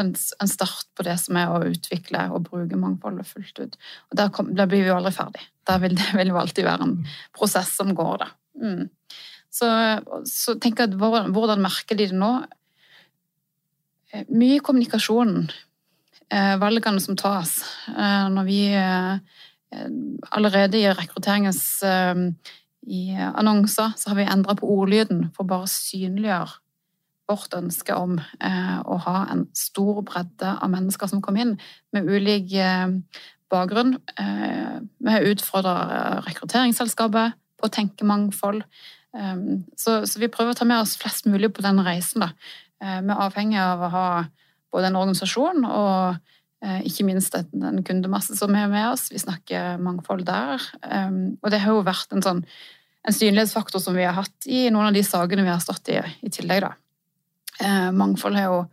en, 0.00 0.12
en, 0.14 0.50
start 0.50 0.88
på 0.96 1.04
det 1.06 1.16
som 1.20 1.38
er 1.40 1.52
å 1.52 1.62
utvikle 1.68 2.26
og 2.34 2.46
bruke 2.48 2.78
mangfoldet 2.78 3.28
fullt 3.28 3.62
ut. 3.62 3.78
Og 4.10 4.20
Der, 4.20 4.30
kom, 4.34 4.52
der 4.56 4.68
blir 4.70 4.84
vi 4.84 4.90
jo 4.90 4.98
aldri 4.98 5.14
ferdig. 5.16 5.44
Der 5.68 5.80
vil 5.82 5.96
det 5.98 6.12
vil 6.16 6.32
jo 6.32 6.38
alltid 6.40 6.68
være 6.68 6.88
en 6.88 6.94
prosess 7.36 7.74
som 7.78 7.94
går, 7.96 8.24
da. 8.24 8.30
Mm. 8.58 8.86
Så, 9.58 9.68
så 10.28 10.54
jeg 10.58 10.76
at 10.84 10.94
hvordan 10.98 11.62
merker 11.64 11.98
de 11.98 12.08
det 12.10 12.18
nå? 12.18 12.32
Eh, 14.12 14.28
mye 14.28 14.60
kommunikasjon. 14.64 15.48
Eh, 16.28 16.54
valgene 16.60 17.00
som 17.00 17.16
tas. 17.16 17.58
Eh, 17.88 18.28
når 18.34 18.48
vi 18.48 18.60
allerede 20.32 20.78
i 20.80 20.86
rekrutteringens 20.96 21.60
i 22.88 23.00
annonser 23.12 23.90
så 24.00 24.08
har 24.08 24.16
vi 24.16 24.24
endra 24.24 24.54
på 24.56 24.68
ordlyden 24.72 25.26
for 25.36 25.44
bare 25.44 25.66
å 25.66 25.68
synliggjøre 25.68 26.54
vårt 27.28 27.54
ønske 27.56 27.96
om 27.96 28.18
eh, 28.18 28.78
å 28.84 28.98
ha 29.04 29.18
en 29.32 29.46
stor 29.56 30.02
bredde 30.06 30.54
av 30.56 30.70
mennesker 30.72 31.10
som 31.10 31.22
kom 31.24 31.38
inn, 31.40 31.56
med 31.94 32.08
ulik 32.08 32.54
eh, 32.56 32.86
bakgrunn. 33.52 33.96
Eh, 34.20 34.78
vi 34.98 35.12
har 35.12 35.28
utfordra 35.28 36.22
rekrutteringsselskapet 36.26 37.36
på 37.58 37.68
å 37.68 37.74
tenke 37.74 38.08
mangfold. 38.08 38.64
Eh, 39.16 39.36
så, 39.76 40.00
så, 40.06 40.22
vi 40.22 40.30
prøver 40.32 40.54
å 40.54 40.58
ta 40.58 40.68
med 40.68 40.80
oss 40.82 40.96
flest 41.00 41.28
mulig 41.28 41.52
på 41.54 41.64
den 41.66 41.82
reisen. 41.84 42.24
Da. 42.24 42.32
Eh, 42.82 42.98
vi 43.02 43.12
er 43.12 43.22
avhengig 43.28 43.60
av 43.62 43.84
å 43.84 43.92
ha 43.94 44.08
både 44.72 44.90
en 44.90 44.98
organisasjon 45.00 45.64
og 45.64 46.18
eh, 46.64 46.80
ikke 46.88 47.06
minst 47.08 47.36
en 47.38 47.84
kundemasse 47.86 48.36
som 48.36 48.56
er 48.56 48.68
med 48.72 48.90
oss. 48.90 49.08
Vi 49.12 49.20
snakker 49.20 49.80
mangfold 49.82 50.26
der. 50.28 50.64
Og 51.40 51.48
det 51.52 51.62
har 51.64 51.76
jo 51.76 51.86
vært 51.86 52.12
en 52.16 52.24
sånn 52.24 52.44
en 53.08 53.14
synlighetsfaktor 53.14 53.80
som 53.80 53.96
vi 53.96 54.04
har 54.04 54.16
hatt 54.18 54.48
i 54.50 54.66
noen 54.68 54.90
av 54.90 54.96
de 54.96 55.00
sakene 55.06 55.46
vi 55.46 55.52
har 55.52 55.62
stått 55.64 55.88
i 55.94 55.96
i 55.96 56.32
tillegg. 56.34 56.66
da. 56.66 56.74
Eh, 57.64 57.90
mangfold 57.94 58.38
er 58.38 58.50
jo 58.50 58.66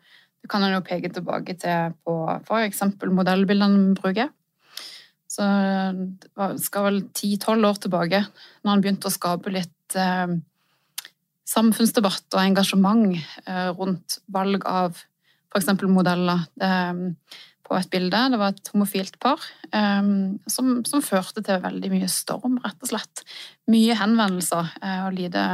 Det 0.46 0.50
kan 0.52 0.62
en 0.62 0.76
jo 0.76 0.82
peke 0.86 1.10
tilbake 1.10 1.56
til 1.58 1.94
på 2.06 2.16
f.eks. 2.46 2.84
modellbildene 3.02 3.80
vi 3.80 3.94
bruker. 3.98 4.28
Så 5.26 5.46
det 5.98 6.62
skal 6.62 6.86
vel 6.86 7.00
ti-tolv 7.18 7.66
år 7.66 7.80
tilbake, 7.82 8.20
når 8.62 8.70
han 8.70 8.84
begynte 8.84 9.10
å 9.10 9.16
skape 9.16 9.50
litt 9.50 9.98
eh, 9.98 10.36
samfunnsdebatt 11.50 12.38
og 12.38 12.44
engasjement 12.44 13.16
eh, 13.18 13.72
rundt 13.74 14.20
valg 14.38 14.68
av 14.70 15.02
f.eks. 15.50 15.72
modeller 15.90 16.46
eh, 16.62 17.02
på 17.66 17.78
et 17.80 17.90
bilde. 17.90 18.22
Det 18.32 18.40
var 18.42 18.54
et 18.54 18.72
homofilt 18.74 19.18
par 19.24 19.42
eh, 19.72 20.12
som, 20.52 20.76
som, 20.86 21.04
førte 21.06 21.42
til 21.46 21.64
veldig 21.66 21.92
mye 21.96 22.12
storm, 22.12 22.60
rett 22.66 22.86
og 22.86 22.94
slett. 22.94 23.26
Mye 23.72 23.98
henvendelser 23.98 24.78
eh, 24.82 25.02
og 25.08 25.18
lite 25.18 25.48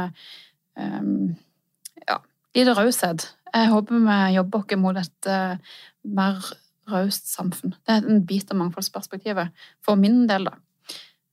lite 2.56 2.74
raushet. 2.76 3.26
Jeg 3.52 3.70
håper 3.72 4.04
vi 4.06 4.18
jobber 4.36 4.62
oss 4.64 4.76
mot 4.80 4.98
et 4.98 5.28
uh, 5.28 5.56
mer 6.04 6.52
raust 6.92 7.28
samfunn. 7.30 7.74
Det 7.84 7.94
er 7.94 8.06
en 8.08 8.24
bit 8.26 8.50
av 8.50 8.58
mangfoldsperspektivet, 8.60 9.52
for 9.84 10.00
min 10.00 10.24
del, 10.28 10.48
da. 10.48 10.56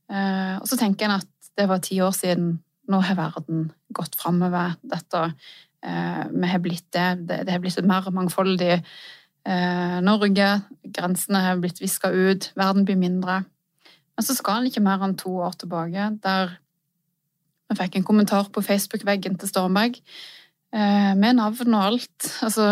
Uh, 0.09 0.55
og 0.59 0.67
så 0.69 0.79
tenker 0.79 1.07
jeg 1.07 1.21
at 1.23 1.53
det 1.59 1.67
var 1.69 1.83
ti 1.83 1.99
år 2.03 2.15
siden. 2.15 2.57
Nå 2.89 3.01
har 3.05 3.19
verden 3.19 3.69
gått 3.93 4.17
framover. 4.17 4.75
Dette 4.81 5.29
uh, 5.29 6.23
Vi 6.33 6.51
har 6.51 6.63
blitt 6.63 6.87
det. 6.95 7.09
det. 7.29 7.43
Det 7.45 7.53
har 7.53 7.63
blitt 7.63 7.79
et 7.79 7.87
mer 7.87 8.09
mangfoldig 8.11 8.83
Norge. 10.03 10.47
Grensene 10.93 11.39
har 11.41 11.57
blitt 11.57 11.79
viska 11.81 12.09
ut. 12.11 12.49
Verden 12.59 12.83
blir 12.85 12.97
mindre. 12.99 13.37
Men 14.13 14.25
så 14.27 14.35
skal 14.35 14.59
en 14.59 14.67
ikke 14.67 14.83
mer 14.83 15.01
enn 15.01 15.15
to 15.17 15.31
år 15.41 15.55
tilbake, 15.57 16.09
der 16.21 16.51
vi 17.71 17.77
fikk 17.79 17.95
en 17.95 18.05
kommentar 18.05 18.49
på 18.53 18.61
Facebook-veggen 18.61 19.39
til 19.39 19.49
Stormberg 19.49 20.01
med 20.69 21.37
navn 21.39 21.73
og 21.73 21.83
alt. 21.83 22.25
Altså 22.45 22.65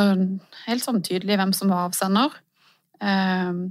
helt 0.67 0.83
sånn 0.85 1.03
tydelig 1.05 1.37
hvem 1.39 1.53
som 1.55 1.71
var 1.73 1.87
avsender. 1.87 2.35
Eh, 3.01 3.61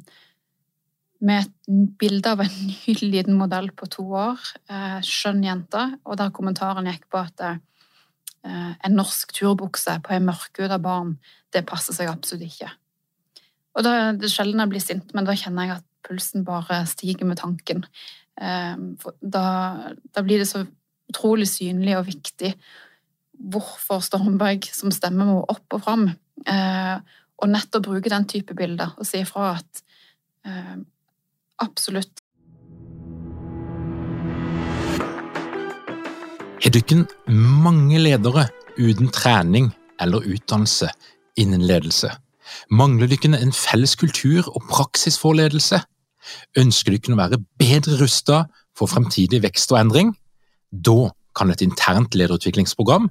med 1.26 1.44
et 1.44 1.70
bilde 2.00 2.32
av 2.34 2.42
en 2.44 2.56
ny 2.70 2.96
liten 3.04 3.38
modell 3.38 3.70
på 3.76 3.88
to 3.92 4.06
år. 4.18 4.42
Eh, 4.70 4.98
skjønn 5.06 5.44
jente. 5.46 5.84
Og 6.04 6.18
der 6.20 6.34
kommentaren 6.34 6.90
gikk 6.90 7.08
på 7.12 7.22
at 7.22 7.48
en 8.46 8.94
norsk 8.94 9.32
turbukse 9.34 9.96
på 10.06 10.12
ei 10.14 10.20
mørkhuda 10.22 10.76
barn, 10.78 11.16
det 11.50 11.64
passer 11.66 11.96
seg 11.96 12.06
absolutt 12.06 12.46
ikke. 12.46 12.68
Og 13.74 13.82
da, 13.82 14.12
det 14.14 14.28
er 14.28 14.30
sjelden 14.30 14.62
jeg 14.62 14.70
blir 14.70 14.84
sint, 14.84 15.08
men 15.18 15.26
da 15.26 15.34
kjenner 15.34 15.66
jeg 15.66 15.80
at 15.80 15.86
pulsen 16.06 16.44
bare 16.46 16.84
stiger 16.86 17.26
med 17.26 17.40
tanken. 17.40 17.82
Da, 18.38 19.42
da 20.14 20.22
blir 20.22 20.44
det 20.44 20.46
så 20.46 20.62
utrolig 21.10 21.48
synlig 21.50 21.96
og 21.98 22.06
viktig 22.06 22.52
hvorfor 23.38 24.02
Stormberg 24.04 24.68
som 24.72 24.92
stemme 24.94 25.26
må 25.28 25.40
opp 25.44 25.76
og 25.76 25.82
fram. 25.84 26.06
Og 27.36 27.50
nettopp 27.52 27.88
bruke 27.88 28.12
den 28.12 28.28
type 28.30 28.56
bilder 28.56 28.94
og 28.96 29.08
si 29.08 29.20
ifra 29.22 29.56
at 29.58 29.82
absolutt 31.62 32.22
Har 36.66 36.72
dere 36.72 37.04
mange 37.30 37.98
ledere 38.00 38.46
uten 38.74 39.10
trening 39.14 39.68
eller 40.02 40.24
utdannelse 40.24 40.88
innen 41.38 41.62
ledelse? 41.62 42.08
Mangler 42.74 43.10
dere 43.12 43.38
en 43.38 43.52
felles 43.54 43.94
kultur 44.00 44.48
og 44.48 44.64
praksis 44.70 45.18
for 45.20 45.36
ledelse? 45.38 45.78
Ønsker 46.58 46.96
dere 46.96 47.14
å 47.14 47.20
være 47.20 47.38
bedre 47.60 48.00
rustet 48.00 48.50
for 48.76 48.90
fremtidig 48.90 49.42
vekst 49.44 49.70
og 49.74 49.78
endring? 49.82 50.10
Da 50.72 51.12
kan 51.36 51.52
et 51.52 51.62
internt 51.62 52.16
lederutviklingsprogram 52.18 53.10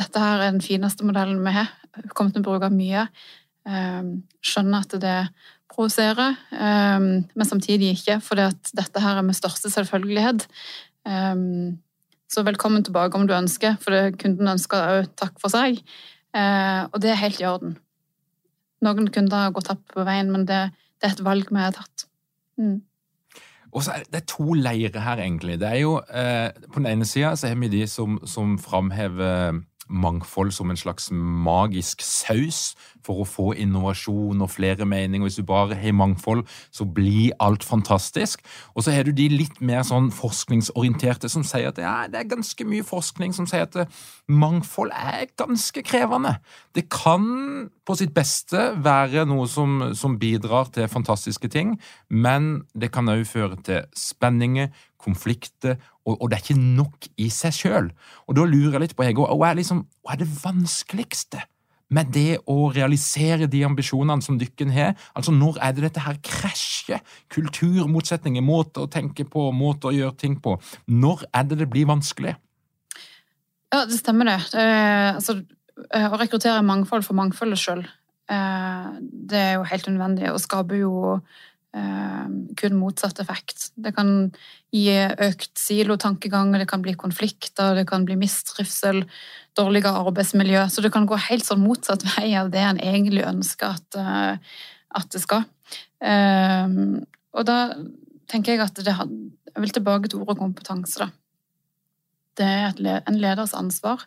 Dette 0.00 0.22
her 0.22 0.40
er 0.40 0.54
den 0.54 0.64
fineste 0.64 1.04
modellen 1.06 1.42
vi 1.44 1.54
har. 1.54 1.70
Kommer 2.14 2.32
til 2.32 2.42
å 2.44 2.48
bruke 2.48 2.70
mye. 2.72 3.06
Ehm, 3.68 4.22
skjønner 4.40 4.86
at 4.86 4.96
det 5.02 5.18
provoserer, 5.70 6.38
ehm, 6.56 7.10
men 7.34 7.46
samtidig 7.46 7.92
ikke, 7.94 8.20
for 8.24 8.40
dette 8.40 9.02
her 9.04 9.20
er 9.20 9.26
med 9.26 9.36
største 9.36 9.70
selvfølgelighet. 9.70 10.46
Ehm, 11.06 11.78
så 12.30 12.44
velkommen 12.46 12.84
tilbake 12.86 13.18
om 13.18 13.26
du 13.26 13.34
ønsker, 13.34 13.76
for 13.82 13.90
det 13.90 14.18
kunden 14.22 14.48
ønsker 14.48 14.88
òg 14.96 15.14
takk 15.16 15.40
for 15.42 15.50
seg. 15.50 15.82
Og 16.32 17.00
det 17.02 17.10
er 17.10 17.18
helt 17.18 17.40
i 17.40 17.44
orden. 17.44 17.76
Noen 18.80 19.10
kunder 19.12 19.36
har 19.36 19.50
gått 19.50 19.68
tapt 19.68 19.90
på 19.92 20.04
veien, 20.06 20.30
men 20.32 20.46
det, 20.48 20.70
det, 21.00 21.08
er 21.08 21.16
et 21.16 21.24
valg 21.26 21.50
vi 21.50 21.58
har 21.58 21.74
tatt. 21.76 22.06
Mm. 22.56 22.78
Og 23.70 23.84
så 23.84 23.94
er 23.94 24.04
det, 24.04 24.12
det 24.12 24.20
er 24.22 24.28
to 24.30 24.54
leirer 24.56 25.02
her, 25.04 25.20
egentlig. 25.22 25.58
Det 25.60 25.68
er 25.68 25.80
jo, 25.82 25.98
eh, 26.08 26.48
På 26.72 26.80
den 26.80 26.86
ene 26.86 27.06
sida 27.06 27.34
har 27.34 27.58
vi 27.60 27.68
de 27.68 27.86
som, 27.86 28.18
som 28.26 28.56
framhever 28.58 29.60
mangfold 29.90 30.54
som 30.54 30.70
en 30.70 30.78
slags 30.80 31.10
magisk 31.12 32.02
saus 32.06 32.74
for 33.06 33.22
å 33.22 33.28
få 33.28 33.46
innovasjon 33.60 34.42
og 34.42 34.52
flere 34.52 34.86
meninger. 34.88 35.26
Hvis 35.26 35.40
du 35.40 35.46
bare 35.46 35.78
har 35.78 35.96
mangfold, 35.96 36.44
så 36.74 36.86
blir 36.86 37.34
alt 37.42 37.64
fantastisk. 37.66 38.42
Og 38.74 38.84
så 38.84 38.94
har 38.94 39.06
du 39.08 39.12
de 39.16 39.28
litt 39.32 39.60
mer 39.64 39.84
sånn 39.86 40.10
forskningsorienterte 40.14 41.30
som 41.32 41.44
sier 41.46 41.70
at 41.70 41.80
ja, 41.82 41.94
det 42.10 42.22
er 42.22 42.32
ganske 42.34 42.66
mye 42.68 42.86
forskning 42.86 43.34
som 43.36 43.48
sier 43.50 43.68
at 43.68 44.00
mangfold 44.30 44.94
er 44.94 45.30
ganske 45.40 45.84
krevende. 45.86 46.36
Det 46.76 46.88
kan 46.92 47.70
på 47.86 47.96
sitt 47.98 48.12
beste 48.14 48.70
være 48.84 49.26
noe 49.28 49.48
som, 49.50 49.90
som 49.98 50.18
bidrar 50.20 50.70
til 50.74 50.90
fantastiske 50.90 51.50
ting, 51.50 51.74
men 52.08 52.62
det 52.74 52.92
kan 52.94 53.10
òg 53.10 53.24
føre 53.28 53.58
til 53.66 53.86
spenninger, 53.96 54.70
konflikter, 55.00 55.78
og, 56.08 56.30
det 56.30 56.38
er 56.38 56.44
ikke 56.44 56.60
nok 56.60 57.08
i 57.20 57.28
seg 57.32 57.54
sjøl. 57.54 57.90
Og 58.26 58.36
da 58.38 58.44
lurer 58.48 58.78
jeg 58.78 58.86
litt 58.86 58.96
på, 58.98 59.04
Hege, 59.06 59.22
hva 59.22 59.50
er, 59.50 59.58
liksom, 59.60 59.84
hva 60.02 60.14
er 60.14 60.22
det 60.22 60.30
vanskeligste 60.40 61.42
med 61.90 62.12
det 62.14 62.40
å 62.50 62.70
realisere 62.72 63.48
de 63.50 63.64
ambisjonene 63.66 64.24
som 64.24 64.38
dykken 64.40 64.72
har? 64.74 64.94
Altså, 65.16 65.34
når 65.34 65.58
er 65.62 65.76
det 65.76 65.86
dette 65.88 66.04
her 66.04 66.18
krasjer? 66.24 67.02
Kulturmotsetninger, 67.32 68.44
måter 68.44 68.86
å 68.86 68.90
tenke 68.90 69.26
på, 69.28 69.48
måter 69.54 69.90
å 69.90 69.96
gjøre 69.96 70.18
ting 70.20 70.38
på. 70.42 70.56
Når 70.90 71.26
er 71.34 71.50
det 71.50 71.60
det 71.62 71.70
blir 71.72 71.88
vanskelig? 71.90 72.36
Ja, 73.70 73.84
det 73.86 74.00
stemmer 74.00 74.26
det. 74.26 74.40
Eh, 74.58 75.14
altså, 75.14 75.40
å 75.78 76.18
rekruttere 76.18 76.62
mangfold 76.66 77.06
for 77.06 77.18
mangfoldet 77.18 77.60
sjøl, 77.62 77.84
eh, 78.30 78.88
det 79.00 79.38
er 79.38 79.54
jo 79.58 79.68
helt 79.70 79.86
nødvendig, 79.90 80.32
og 80.32 80.42
skaper 80.42 80.82
jo 80.82 80.94
kun 81.70 82.74
motsatt 82.78 83.20
effekt. 83.22 83.68
Det 83.78 83.92
kan 83.94 84.30
gi 84.74 84.90
økt 85.22 85.52
silotankegang, 85.58 86.52
det 86.58 86.68
kan 86.70 86.82
bli 86.82 86.96
konflikter, 86.98 87.76
det 87.78 87.86
kan 87.90 88.04
bli 88.08 88.16
mistrivsel, 88.18 89.04
dårligere 89.58 90.02
arbeidsmiljø. 90.02 90.66
Så 90.70 90.82
det 90.84 90.92
kan 90.94 91.06
gå 91.06 91.18
helt 91.28 91.46
sånn 91.46 91.62
motsatt 91.62 92.04
vei 92.16 92.32
av 92.38 92.52
det 92.52 92.64
en 92.64 92.82
egentlig 92.82 93.24
ønsker 93.28 93.78
at, 93.78 93.98
eh, 94.00 94.60
at 95.00 95.10
det 95.14 95.22
skal. 95.22 95.46
Ehm, 96.02 97.02
og 97.36 97.46
da 97.46 97.58
tenker 98.30 98.56
jeg 98.56 98.64
at 98.64 98.78
det 98.84 98.96
Jeg 99.50 99.62
vil 99.64 99.72
tilbake 99.74 100.08
til 100.08 100.20
ordet 100.22 100.38
kompetanse, 100.38 101.02
da. 101.02 101.08
Det 102.38 102.46
er 102.46 103.00
en 103.02 103.16
leders 103.18 103.50
ansvar 103.58 104.04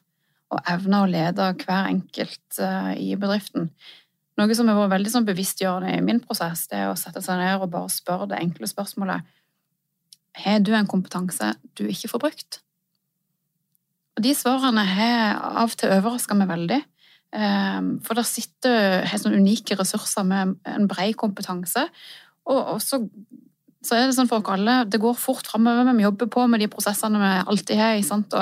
å 0.53 0.59
evne 0.71 1.01
å 1.03 1.09
lede 1.09 1.49
hver 1.59 1.89
enkelt 1.89 2.59
eh, 2.63 2.93
i 2.95 3.09
bedriften. 3.19 3.67
Noe 4.39 4.55
som 4.57 4.69
har 4.69 4.79
vært 4.79 4.95
veldig 4.95 5.11
sånn 5.13 5.27
bevisstgjørende 5.27 5.93
i 5.93 6.03
min 6.05 6.21
prosess, 6.23 6.65
det 6.71 6.79
er 6.81 6.89
å 6.89 6.97
sette 6.97 7.21
seg 7.21 7.37
ned 7.37 7.61
og 7.61 7.69
bare 7.73 7.91
spørre 7.93 8.29
det 8.31 8.39
enkle 8.41 8.69
spørsmålet 8.69 9.27
Har 10.43 10.63
du 10.65 10.73
en 10.73 10.89
kompetanse 10.89 11.53
du 11.77 11.85
ikke 11.85 12.09
får 12.09 12.23
brukt? 12.23 12.63
Og 14.17 14.25
De 14.25 14.33
svarene 14.37 14.85
har 14.85 15.37
av 15.37 15.71
og 15.71 15.77
til 15.77 15.93
overraska 15.93 16.37
meg 16.37 16.49
veldig. 16.49 16.81
Ehm, 17.33 17.95
for 18.05 18.17
der 18.17 18.27
sitter 18.27 19.07
helt 19.09 19.23
sånn 19.23 19.39
unike 19.39 19.77
ressurser 19.79 20.25
med 20.27 20.53
en 20.69 20.89
bred 20.89 21.15
kompetanse. 21.17 21.87
Og 22.49 22.77
så, 22.83 22.99
så, 23.81 23.95
er 23.95 24.05
det 24.05 24.17
sånn 24.17 24.29
for 24.29 24.43
oss 24.43 24.53
alle, 24.53 24.83
det 24.85 25.01
går 25.01 25.15
fort 25.17 25.49
framover. 25.49 25.89
Vi 25.97 26.05
jobber 26.05 26.29
på 26.33 26.45
med 26.51 26.61
de 26.61 26.69
prosessene 26.69 27.21
vi 27.21 27.31
alltid 27.53 27.79
har. 27.79 28.01
Sant? 28.05 28.35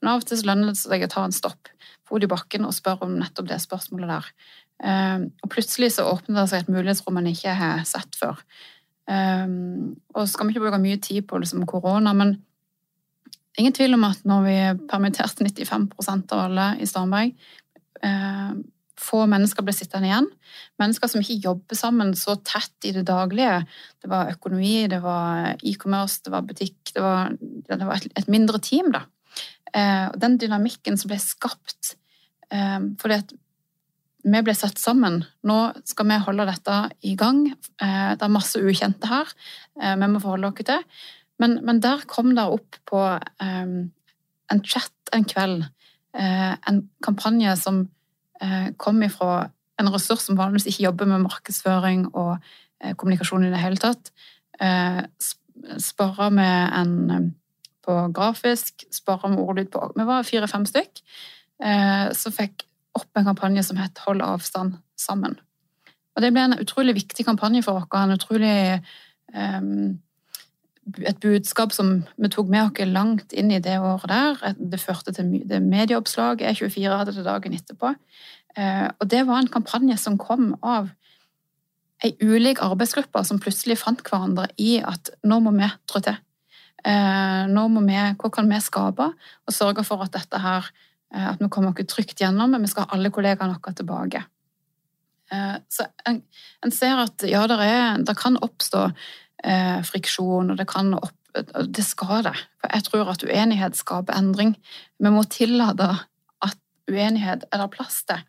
men 0.00 0.12
av 0.12 0.22
og 0.22 0.28
til 0.28 0.44
lønner 0.46 0.72
det 0.72 0.80
seg 0.80 1.04
å 1.04 1.12
ta 1.12 1.26
en 1.26 1.34
stopp, 1.34 1.68
fot 2.08 2.24
i 2.24 2.30
bakken 2.30 2.64
og 2.64 2.76
spørre 2.76 3.08
om 3.08 3.18
nettopp 3.20 3.50
det 3.50 3.60
spørsmålet 3.64 4.14
der. 4.16 4.32
Ehm, 4.84 5.30
og 5.42 5.50
plutselig 5.50 5.92
så 5.96 6.06
åpner 6.06 6.42
det 6.42 6.48
seg 6.52 6.62
et 6.62 6.70
mulighetsrom 6.70 7.16
man 7.18 7.28
ikke 7.30 7.54
har 7.58 7.84
sett 7.88 8.18
før. 8.18 8.40
Ehm, 9.10 9.96
og 10.14 10.22
så 10.22 10.32
skal 10.32 10.46
vi 10.46 10.54
ikke 10.54 10.66
bruke 10.66 10.82
mye 10.82 11.00
tid 11.02 11.26
på 11.28 11.40
liksom 11.42 11.66
korona, 11.68 12.14
men 12.14 12.36
ingen 13.58 13.74
tvil 13.74 13.96
om 13.96 14.06
at 14.06 14.22
når 14.28 14.42
vi 14.46 14.56
permitterte 14.90 15.46
95% 15.46 16.34
av 16.34 16.44
alle 16.46 16.72
i 16.78 16.86
Starnberg, 16.86 17.34
ehm, 18.06 18.66
få 18.98 19.26
mennesker 19.30 19.62
ble 19.62 19.72
sittende 19.74 20.08
igjen. 20.08 20.26
Mennesker 20.82 21.10
som 21.10 21.22
ikke 21.22 21.42
jobber 21.44 21.78
sammen 21.78 22.16
så 22.18 22.34
tett 22.42 22.88
i 22.88 22.90
det 22.96 23.04
daglige. 23.06 23.60
Det 24.02 24.10
var 24.10 24.32
økonomi, 24.32 24.88
det 24.90 24.98
var 25.04 25.54
e-commerce, 25.62 26.18
det 26.24 26.32
var 26.34 26.42
butikk, 26.42 26.78
det 26.96 27.04
var, 27.04 27.30
det 27.38 27.78
var 27.78 27.94
et, 27.94 28.08
et, 28.18 28.26
mindre 28.26 28.58
team, 28.58 28.90
da. 28.90 29.04
Og 30.10 30.16
den 30.18 30.34
dynamikken 30.40 30.98
som 30.98 31.12
ble 31.12 31.18
skapt 31.22 31.94
fordi 32.48 33.14
at 33.14 33.34
vi 34.32 34.42
ble 34.44 34.54
satt 34.56 34.80
sammen. 34.80 35.22
Nå 35.46 35.58
skal 35.88 36.08
vi 36.10 36.18
holde 36.24 36.46
dette 36.48 36.78
i 37.06 37.14
gang. 37.18 37.46
Eh, 37.48 38.10
det 38.18 38.24
er 38.24 38.34
masse 38.34 38.60
ukjente 38.60 39.10
her 39.10 39.30
eh, 39.80 39.94
vi 39.98 40.10
må 40.10 40.22
forholde 40.22 40.50
oss 40.50 40.66
til. 40.68 40.84
Men, 41.38 41.60
men, 41.64 41.80
der 41.82 42.02
kom 42.10 42.32
det 42.34 42.44
opp 42.50 42.80
på 42.88 42.98
um, 42.98 43.74
en 44.50 44.62
chat 44.66 45.12
en 45.14 45.26
kveld 45.28 45.62
uh, 46.18 46.54
en 46.68 46.80
kampanje 47.04 47.54
som 47.60 47.84
uh, 48.42 48.68
kom 48.76 49.02
ifra 49.06 49.48
en 49.78 49.90
ressurs 49.94 50.24
som 50.26 50.38
vanligvis 50.38 50.66
ikke 50.72 50.88
jobber 50.88 51.06
med 51.12 51.22
markedsføring 51.28 52.08
og 52.10 52.34
uh, 52.42 52.94
kommunikasjon 52.98 53.46
i 53.46 53.52
det 53.54 53.62
hele 53.62 53.78
tatt. 53.78 54.10
Sparra 55.78 56.26
med 56.34 56.72
en 56.74 57.28
på 57.86 57.94
grafisk, 58.14 58.82
sparra 58.90 59.30
med 59.30 59.38
ordlyd 59.38 59.70
på 59.70 59.92
Vi 59.94 60.06
var 60.08 60.26
fire-fem 60.26 60.66
stykk. 60.66 60.98
Så 62.18 62.32
fikk 62.34 62.64
opp 62.98 63.18
en 63.18 63.28
kampanje 63.28 63.64
som 63.66 63.78
het 63.80 63.98
Hold 64.06 64.22
avstand 64.24 64.78
sammen. 64.98 65.38
Og 66.16 66.22
Det 66.22 66.32
ble 66.34 66.48
en 66.48 66.58
utrolig 66.58 66.96
viktig 66.98 67.26
kampanje 67.26 67.62
for 67.62 67.78
oss. 67.78 67.88
En 67.94 68.16
utrolig 68.16 68.82
um, 69.34 69.98
et 71.04 71.18
budskap 71.20 71.72
som 71.72 72.00
vi 72.16 72.30
tok 72.32 72.48
med 72.50 72.64
oss 72.64 72.90
langt 72.90 73.32
inn 73.32 73.52
i 73.54 73.60
det 73.62 73.76
året 73.78 74.10
der. 74.10 74.56
Det 74.58 74.80
førte 74.82 75.14
til 75.14 75.44
det 75.46 75.60
medieoppslag. 75.62 76.42
E24 76.42 76.96
hadde 76.98 77.14
det 77.14 77.26
dagen 77.26 77.54
etterpå. 77.54 77.94
Uh, 78.58 78.88
og 78.98 79.10
det 79.10 79.26
var 79.28 79.42
en 79.42 79.52
kampanje 79.52 79.98
som 80.00 80.18
kom 80.18 80.56
av 80.62 80.90
ei 82.02 82.14
ulik 82.22 82.60
arbeidsgruppe 82.62 83.24
som 83.26 83.40
plutselig 83.42 83.78
fant 83.80 84.02
hverandre 84.06 84.46
i 84.58 84.78
at 84.78 85.10
nå 85.26 85.40
må 85.42 85.54
vi 85.54 85.70
trå 85.90 86.02
til. 86.02 86.18
Uh, 86.86 87.46
nå 87.50 87.68
må 87.70 87.82
vi, 87.86 87.94
Hva 88.18 88.30
kan 88.34 88.50
vi 88.50 88.58
skape? 88.62 89.12
Og 89.46 89.54
sørge 89.54 89.86
for 89.86 90.02
at 90.02 90.14
dette 90.14 90.42
her 90.42 90.66
Eh, 90.66 90.97
at 91.14 91.40
vi 91.40 91.48
kommer 91.48 91.72
oss 91.72 91.88
trygt 91.88 92.20
gjennom, 92.20 92.50
men 92.52 92.64
vi 92.64 92.68
skal 92.68 92.84
ha 92.84 92.96
alle 92.96 93.10
kollegaene 93.14 93.56
våre 93.56 93.72
tilbake. 93.74 94.20
Så 95.72 95.86
en, 96.08 96.18
en 96.64 96.72
ser 96.72 97.00
at 97.00 97.24
ja, 97.28 97.42
det 97.48 98.14
kan 98.16 98.36
oppstå 98.44 98.82
eh, 99.44 99.80
friksjon, 99.86 100.52
og 100.52 100.58
det 100.58 100.66
kan 100.70 100.92
opp, 100.96 101.16
det 101.34 101.84
skal 101.86 102.24
det. 102.26 102.34
For 102.60 102.74
jeg 102.74 102.86
tror 102.88 103.12
at 103.12 103.24
uenighet 103.26 103.78
skaper 103.78 104.18
endring. 104.18 104.54
Vi 104.98 105.12
må 105.12 105.24
tillate 105.30 105.90
at 106.44 106.58
uenighet 106.90 107.46
er 107.50 107.62
det 107.62 107.70
plass 107.74 108.02
til. 108.08 108.22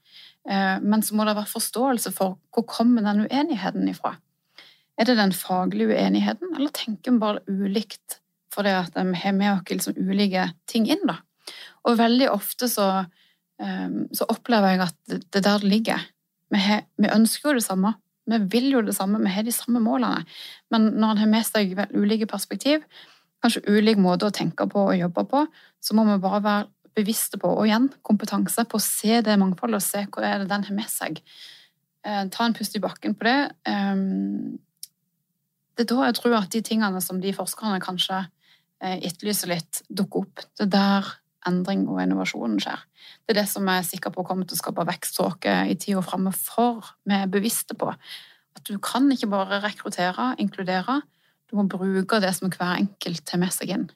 Eh, 0.50 0.78
men 0.82 1.04
så 1.06 1.18
må 1.18 1.28
det 1.28 1.38
være 1.38 1.54
forståelse 1.54 2.14
for 2.16 2.40
hvor 2.54 2.68
kommer 2.70 3.06
den 3.06 3.26
uenigheten 3.28 3.88
ifra. 3.92 4.16
Er 5.00 5.08
det 5.08 5.18
den 5.18 5.32
faglige 5.32 5.96
uenigheten, 5.96 6.56
eller 6.58 6.74
tenker 6.76 7.14
vi 7.14 7.22
bare 7.22 7.46
ulikt 7.48 8.20
fordi 8.50 8.72
vi 8.74 9.20
har 9.22 9.34
med 9.38 9.52
oss 9.54 9.70
liksom 9.70 9.94
ulike 10.10 10.48
ting 10.68 10.88
inn? 10.90 11.04
da? 11.06 11.20
Og 11.90 11.98
veldig 12.00 12.30
ofte 12.32 12.70
så, 12.72 12.90
eh, 13.62 13.90
så 14.16 14.30
opplever 14.30 14.76
jeg 14.76 14.86
at 14.86 14.98
det 15.10 15.42
er 15.42 15.48
der 15.48 15.64
det 15.64 15.72
ligger. 15.74 16.08
Vi, 16.54 16.62
har, 16.62 16.86
vi 16.98 17.12
ønsker 17.14 17.52
jo 17.52 17.60
det 17.60 17.66
samme, 17.66 17.94
vi 18.30 18.40
vil 18.54 18.72
jo 18.74 18.82
det 18.86 18.96
samme, 18.98 19.22
vi 19.24 19.32
har 19.34 19.46
de 19.46 19.54
samme 19.54 19.82
målene. 19.82 20.26
Men 20.74 20.92
når 20.96 21.16
en 21.16 21.24
har 21.24 21.32
med 21.32 21.48
seg 21.48 21.74
ulike 21.94 22.30
perspektiv, 22.30 22.86
kanskje 23.44 23.64
ulik 23.70 24.00
måte 24.02 24.28
å 24.28 24.36
tenke 24.36 24.68
på 24.70 24.90
og 24.92 24.98
jobbe 24.98 25.26
på, 25.32 25.46
så 25.80 25.96
må 25.96 26.06
vi 26.10 26.20
bare 26.22 26.44
være 26.44 26.68
bevisste 27.00 27.40
på, 27.40 27.52
og 27.54 27.68
igjen 27.68 27.88
kompetanse, 28.06 28.66
på 28.68 28.80
å 28.80 28.84
se 28.84 29.22
det 29.26 29.38
mangfoldet 29.40 29.80
og 29.80 29.86
se 29.86 30.04
hva 30.10 30.26
er 30.26 30.42
det 30.42 30.50
den 30.52 30.66
har 30.68 30.76
med 30.76 30.90
seg. 30.92 31.22
Eh, 32.06 32.26
ta 32.34 32.46
en 32.46 32.56
pust 32.58 32.76
i 32.76 32.82
bakken 32.84 33.16
på 33.16 33.28
det. 33.28 33.38
Um, 33.70 34.58
det 35.78 35.86
er 35.86 35.92
da 35.94 36.10
jeg 36.10 36.18
tror 36.20 36.38
at 36.42 36.52
de 36.52 36.62
tingene 36.66 37.02
som 37.04 37.22
de 37.24 37.32
forskerne 37.36 37.80
kanskje 37.84 38.18
eh, 38.84 38.98
etterlyser 38.98 39.54
litt, 39.54 39.82
dukker 39.88 40.26
opp. 40.26 40.46
Det 40.58 40.68
er 40.68 40.74
der 40.76 41.12
endring 41.50 41.86
og 41.90 42.02
innovasjonen 42.04 42.58
skjer. 42.64 42.86
Det 43.26 43.36
er 43.36 43.42
det 43.42 43.50
som 43.52 43.68
jeg 43.70 43.84
er 43.84 43.88
sikker 43.90 44.14
på 44.16 44.26
kommer 44.28 44.48
til 44.48 44.58
å 44.58 44.62
skape 44.62 44.88
vekstråke 44.90 45.56
i 45.70 45.78
tida 45.82 46.02
framme, 46.06 46.34
for 46.34 46.94
vi 47.10 47.18
er 47.18 47.32
bevisste 47.32 47.78
på 47.78 47.92
at 47.94 48.66
du 48.68 48.80
kan 48.84 49.08
ikke 49.14 49.30
bare 49.32 49.62
rekruttere, 49.64 50.34
inkludere. 50.42 51.02
Du 51.50 51.58
må 51.58 51.66
bruke 51.70 52.20
det 52.22 52.34
som 52.38 52.52
hver 52.52 52.78
enkelt 52.78 53.26
tar 53.26 53.42
med 53.42 53.54
seg 53.56 53.74
inn. 53.76 53.90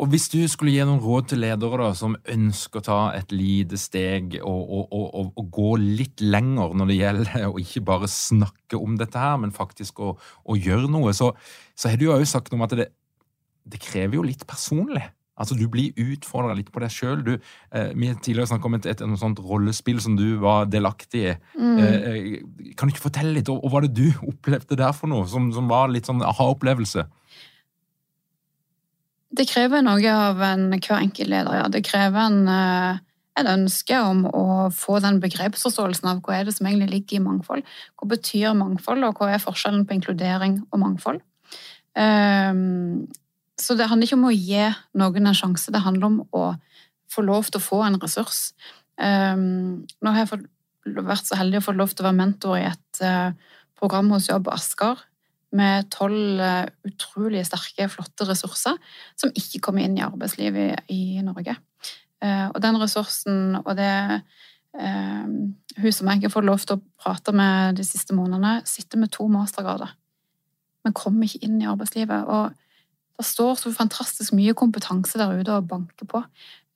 Og 0.00 0.08
Hvis 0.08 0.30
du 0.32 0.38
skulle 0.48 0.72
gi 0.72 0.84
noen 0.86 1.02
råd 1.02 1.26
til 1.28 1.42
ledere 1.42 1.76
da, 1.82 1.90
som 1.96 2.14
ønsker 2.32 2.80
å 2.80 2.86
ta 2.86 3.00
et 3.18 3.34
lite 3.34 3.76
steg 3.80 4.38
og, 4.38 4.60
og, 4.78 4.94
og, 4.96 5.32
og, 5.34 5.50
gå 5.52 5.74
litt 5.82 6.22
lenger 6.24 6.72
når 6.78 6.88
det 6.88 6.96
gjelder 6.96 7.48
å 7.50 7.60
ikke 7.60 7.82
bare 7.90 8.08
snakke 8.08 8.80
om 8.80 8.96
dette 9.00 9.20
her, 9.20 9.36
men 9.42 9.52
faktisk 9.52 10.00
å, 10.00 10.14
gjøre 10.56 10.88
noe, 10.88 11.12
så, 11.16 11.34
så 11.76 11.92
har 11.92 12.00
du 12.00 12.06
jo 12.06 12.16
sagt 12.24 12.48
noe 12.48 12.62
om 12.62 12.64
at 12.68 12.76
det, 12.80 12.88
det 13.68 13.82
krever 13.82 14.16
jo 14.16 14.24
litt 14.24 14.46
personlig. 14.48 15.04
Altså, 15.40 15.56
Du 15.56 15.66
blir 15.72 15.96
utfordra 15.96 16.54
litt 16.56 16.70
på 16.72 16.82
deg 16.82 16.92
sjøl. 16.92 17.22
Eh, 17.72 17.92
vi 17.96 18.10
har 18.10 18.18
tidligere 18.20 18.50
snakket 18.52 18.68
om 18.68 18.76
et, 18.78 18.88
et, 18.92 19.04
et, 19.06 19.18
sånt 19.20 19.40
rollespill 19.40 20.00
som 20.04 20.18
du 20.18 20.36
var 20.42 20.68
delaktig 20.68 21.24
i. 21.32 21.36
Mm. 21.56 21.78
Eh, 21.78 22.10
eh, 22.10 22.74
kan 22.76 22.88
du 22.88 22.94
ikke 22.94 23.08
fortelle 23.08 23.32
litt, 23.38 23.48
og, 23.48 23.64
hva 23.72 23.82
det 23.86 23.94
du 23.96 24.10
opplevde 24.32 24.78
der 24.78 24.92
for 24.96 25.10
noe, 25.12 25.28
som, 25.30 25.48
som 25.56 25.70
var 25.70 25.88
litt 25.92 26.10
sånn 26.10 26.22
aha-opplevelse? 26.26 27.06
Det 29.30 29.46
krever 29.46 29.84
noe 29.86 30.10
av 30.10 30.42
en 30.42 30.66
hver 30.74 30.98
enkelt 30.98 31.30
leder, 31.30 31.62
ja. 31.62 31.70
Det 31.70 31.84
krever 31.86 32.26
en, 32.26 32.40
eh, 32.50 33.00
en 33.40 33.50
ønske 33.54 34.02
om 34.02 34.24
å 34.26 34.44
få 34.74 34.98
den 35.00 35.22
begrepsforståelsen 35.22 36.10
av 36.10 36.22
hva 36.26 36.40
er 36.40 36.48
det 36.48 36.56
som 36.56 36.66
egentlig 36.66 36.90
ligger 36.90 37.20
i 37.20 37.24
mangfold. 37.28 37.74
Hva 37.96 38.10
betyr 38.10 38.56
mangfold, 38.58 39.06
og 39.06 39.22
hva 39.22 39.32
er 39.32 39.42
forskjellen 39.42 39.86
på 39.86 39.96
inkludering 39.96 40.60
og 40.68 40.82
mangfold? 40.82 41.22
Um, 41.98 43.08
så 43.60 43.76
det 43.76 43.88
handler 43.90 44.08
ikke 44.08 44.18
om 44.18 44.28
å 44.30 44.34
gi 44.34 44.64
noen 44.98 45.28
en 45.28 45.36
sjanse, 45.36 45.72
det 45.72 45.84
handler 45.84 46.08
om 46.08 46.18
å 46.36 46.44
få 47.10 47.24
lov 47.26 47.50
til 47.50 47.60
å 47.60 47.64
få 47.64 47.82
en 47.84 47.98
ressurs. 48.00 48.50
Um, 49.00 49.86
nå 50.00 50.14
har 50.14 50.24
jeg 50.24 50.42
vært 51.04 51.28
så 51.28 51.38
heldig 51.40 51.60
å 51.60 51.66
få 51.68 51.76
lov 51.76 51.94
til 51.94 52.04
å 52.04 52.10
være 52.10 52.20
mentor 52.20 52.58
i 52.58 52.66
et 52.68 53.00
uh, 53.04 53.32
program 53.80 54.12
hos 54.14 54.28
Jobb 54.30 54.50
Asker 54.52 55.00
med 55.56 55.88
tolv 55.92 56.40
uh, 56.40 56.68
utrolig 56.86 57.42
sterke, 57.48 57.88
flotte 57.90 58.28
ressurser 58.28 58.78
som 59.18 59.32
ikke 59.34 59.62
kommer 59.66 59.86
inn 59.86 59.98
i 59.98 60.04
arbeidslivet 60.06 60.86
i, 60.92 61.00
i 61.18 61.24
Norge. 61.26 61.56
Uh, 62.22 62.48
og 62.52 62.60
den 62.62 62.80
ressursen 62.80 63.60
og 63.64 63.74
det 63.80 63.92
hun 64.70 65.90
som 65.90 66.06
jeg 66.12 66.20
har 66.22 66.30
fått 66.30 66.46
lov 66.46 66.62
til 66.62 66.76
å 66.76 66.82
prate 67.02 67.32
med 67.34 67.74
de 67.74 67.82
siste 67.82 68.14
månedene, 68.14 68.60
sitter 68.70 69.00
med 69.02 69.10
to 69.10 69.24
mastergrader, 69.26 69.96
men 70.86 70.94
kommer 70.94 71.26
ikke 71.26 71.42
inn 71.42 71.56
i 71.58 71.66
arbeidslivet. 71.66 72.28
og 72.30 72.54
det 73.20 73.28
står 73.28 73.58
så 73.60 73.72
fantastisk 73.74 74.34
mye 74.36 74.56
kompetanse 74.56 75.20
der 75.20 75.36
ute 75.36 75.58
å 75.58 75.66
banke 75.66 76.06
på. 76.08 76.22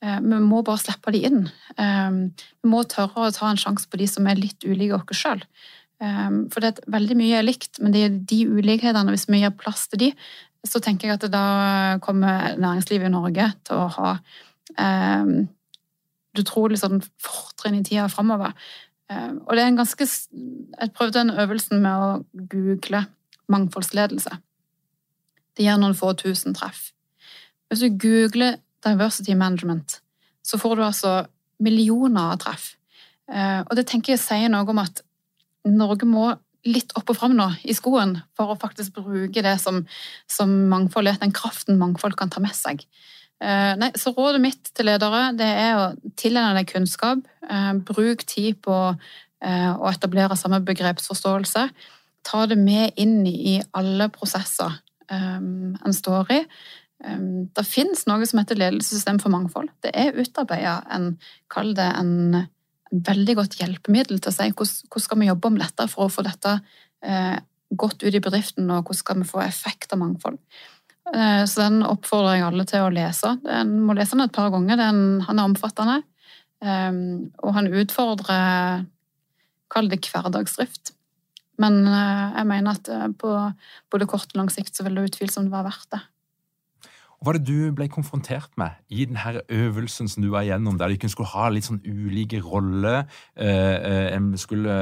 Eh, 0.04 0.20
vi 0.20 0.40
må 0.44 0.62
bare 0.64 0.82
slippe 0.82 1.12
de 1.14 1.22
inn. 1.28 1.40
Eh, 1.80 2.18
vi 2.62 2.70
må 2.70 2.82
tørre 2.88 3.28
å 3.28 3.34
ta 3.34 3.48
en 3.50 3.60
sjanse 3.60 3.88
på 3.88 4.00
de 4.00 4.08
som 4.10 4.26
er 4.28 4.40
litt 4.40 4.66
ulike 4.66 4.98
oss 5.00 5.20
sjøl. 5.22 5.44
Eh, 6.02 6.30
for 6.52 6.64
det 6.64 6.74
er 6.74 6.94
veldig 6.98 7.18
mye 7.20 7.40
er 7.40 7.46
likt, 7.46 7.80
men 7.80 7.94
det 7.94 8.04
er 8.04 8.18
de 8.32 8.40
ulikhetene, 8.50 9.14
hvis 9.14 9.28
vi 9.30 9.42
gir 9.42 9.54
plass 9.56 9.86
til 9.88 10.06
de, 10.06 10.10
så 10.64 10.80
tenker 10.80 11.10
jeg 11.10 11.18
at 11.18 11.28
da 11.32 11.44
kommer 12.04 12.56
næringslivet 12.56 13.10
i 13.10 13.12
Norge 13.12 13.50
til 13.68 13.82
å 13.82 13.88
ha 13.98 14.14
et 14.80 16.40
utrolig 16.40 16.78
sånn 16.80 17.02
fortrinn 17.20 17.76
i 17.76 17.82
tida 17.84 18.06
framover. 18.08 18.54
Og 19.12 19.52
det 19.52 19.60
er 19.60 19.68
en 19.68 19.76
ganske 19.76 20.06
Jeg 20.08 20.94
prøvde 20.96 21.20
den 21.20 21.34
øvelsen 21.36 21.84
med 21.84 21.92
å 21.92 22.08
google 22.48 23.04
mangfoldsledelse. 23.52 24.40
Det 25.54 25.66
gir 25.66 25.78
noen 25.78 25.96
få 25.96 26.12
tusen 26.18 26.54
treff. 26.56 26.90
Hvis 27.68 27.80
du 27.80 27.98
googler 27.98 28.58
'diversity 28.84 29.34
management', 29.34 30.00
så 30.44 30.58
får 30.58 30.76
du 30.76 30.82
altså 30.84 31.26
millioner 31.60 32.32
av 32.32 32.38
treff. 32.38 32.74
Eh, 33.32 33.60
og 33.60 33.76
det 33.76 33.86
tenker 33.88 34.14
jeg 34.14 34.20
sier 34.22 34.50
noe 34.52 34.68
om 34.68 34.82
at 34.82 35.00
Norge 35.64 36.06
må 36.06 36.34
litt 36.68 36.92
opp 36.96 37.10
og 37.12 37.16
fram 37.16 37.34
nå 37.36 37.46
i 37.64 37.74
skoen 37.76 38.18
for 38.36 38.52
å 38.52 38.58
faktisk 38.60 39.00
bruke 39.00 39.42
det 39.44 39.56
som, 39.60 39.82
som 40.28 40.52
mangfold 40.68 41.08
er, 41.08 41.18
den 41.20 41.32
kraften 41.32 41.78
mangfold 41.80 42.16
kan 42.16 42.32
ta 42.32 42.40
med 42.40 42.56
seg. 42.56 42.84
Eh, 43.40 43.72
nei, 43.80 43.90
så 44.00 44.14
rådet 44.16 44.40
mitt 44.40 44.70
til 44.76 44.88
ledere 44.88 45.32
det 45.36 45.48
er 45.48 45.80
å 45.80 45.90
tilegne 46.20 46.54
deg 46.60 46.70
kunnskap. 46.70 47.24
Eh, 47.48 47.72
bruk 47.84 48.24
tid 48.28 48.60
på 48.64 48.78
å 49.44 49.88
etablere 49.90 50.38
samme 50.40 50.62
begrepsforståelse. 50.64 51.66
Ta 52.24 52.46
det 52.48 52.56
med 52.56 52.96
inn 52.96 53.26
i 53.28 53.58
alle 53.76 54.06
prosesser 54.08 54.78
um, 55.10 55.74
en 55.84 55.96
står 55.96 56.32
i. 56.34 56.40
Um, 57.04 57.46
det 57.54 57.66
finnes 57.68 58.04
noe 58.08 58.26
som 58.28 58.40
heter 58.40 58.58
ledelsessystem 58.60 59.20
for 59.22 59.34
mangfold. 59.34 59.70
Det 59.84 59.92
er 59.94 60.16
utarbeida 60.16 60.80
en, 60.94 61.14
kall 61.52 61.74
det 61.76 61.88
en, 62.00 62.44
veldig 62.94 63.34
godt 63.34 63.56
hjelpemiddel 63.58 64.20
til 64.22 64.30
å 64.30 64.34
si 64.36 64.44
hvordan, 64.52 65.02
skal 65.02 65.18
vi 65.18 65.26
jobbe 65.26 65.48
om 65.50 65.56
dette 65.58 65.86
for 65.90 66.06
å 66.06 66.12
få 66.14 66.22
dette 66.22 66.52
uh, 66.62 67.36
godt 67.74 68.04
ut 68.04 68.14
i 68.14 68.20
bedriften, 68.22 68.68
og 68.70 68.84
hvordan 68.84 69.00
skal 69.00 69.18
vi 69.18 69.26
få 69.32 69.40
effekt 69.42 69.96
av 69.96 69.98
mangfold. 70.04 70.38
Uh, 71.10 71.42
så 71.42 71.64
den 71.64 71.82
oppfordrer 71.82 72.38
jeg 72.38 72.46
alle 72.46 72.66
til 72.70 72.84
å 72.84 72.92
lese. 72.94 73.34
En 73.50 73.72
må 73.82 73.96
lese 73.98 74.14
den 74.14 74.28
et 74.28 74.36
par 74.36 74.52
ganger. 74.54 74.78
Den, 74.78 75.00
han 75.26 75.40
er 75.40 75.48
omfattende. 75.50 75.98
Um, 76.64 77.32
og 77.42 77.56
han 77.58 77.72
utfordrer 77.74 78.84
Kall 79.74 79.88
det 79.90 80.04
hverdagsdrift. 80.06 80.94
Men 81.62 81.84
eh, 81.86 82.34
jeg 82.40 82.48
mener 82.50 82.74
at 82.74 82.90
eh, 82.90 83.06
på 83.18 83.36
både 83.92 84.10
kort 84.10 84.34
og 84.34 84.42
lang 84.42 84.50
sikt 84.52 84.74
så 84.74 84.86
vil 84.86 84.98
det 84.98 85.08
utvilsomt 85.10 85.52
være 85.52 85.68
verdt 85.68 85.94
det. 85.94 86.02
Hva 87.14 87.30
var 87.30 87.38
det 87.38 87.46
du 87.48 87.72
ble 87.72 87.86
konfrontert 87.88 88.50
med 88.60 88.74
i 88.92 89.06
denne 89.08 89.40
øvelsen 89.48 90.10
som 90.12 90.20
du 90.20 90.28
var 90.34 90.44
igjennom, 90.44 90.76
der 90.76 90.92
du 90.92 91.08
skulle 91.08 91.30
ha 91.30 91.46
litt 91.48 91.64
sånn 91.64 91.80
ulike 91.86 92.42
roller? 92.44 93.06
Eh, 93.32 94.10
en 94.12 94.34
skulle 94.40 94.74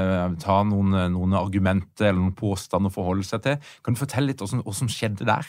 ta 0.43 0.63
noen, 0.67 0.97
noen, 1.15 1.37
argumenter 1.39 2.09
eller 2.09 2.19
noen 2.19 2.35
påstander 2.39 2.91
å 2.91 2.97
forholde 2.97 3.29
seg 3.29 3.45
til. 3.45 3.61
Kan 3.85 3.95
du 3.95 4.01
fortelle 4.01 4.33
litt 4.33 4.43
hva 4.43 4.49
som 4.75 4.91
skjedde 4.91 5.29
der? 5.29 5.47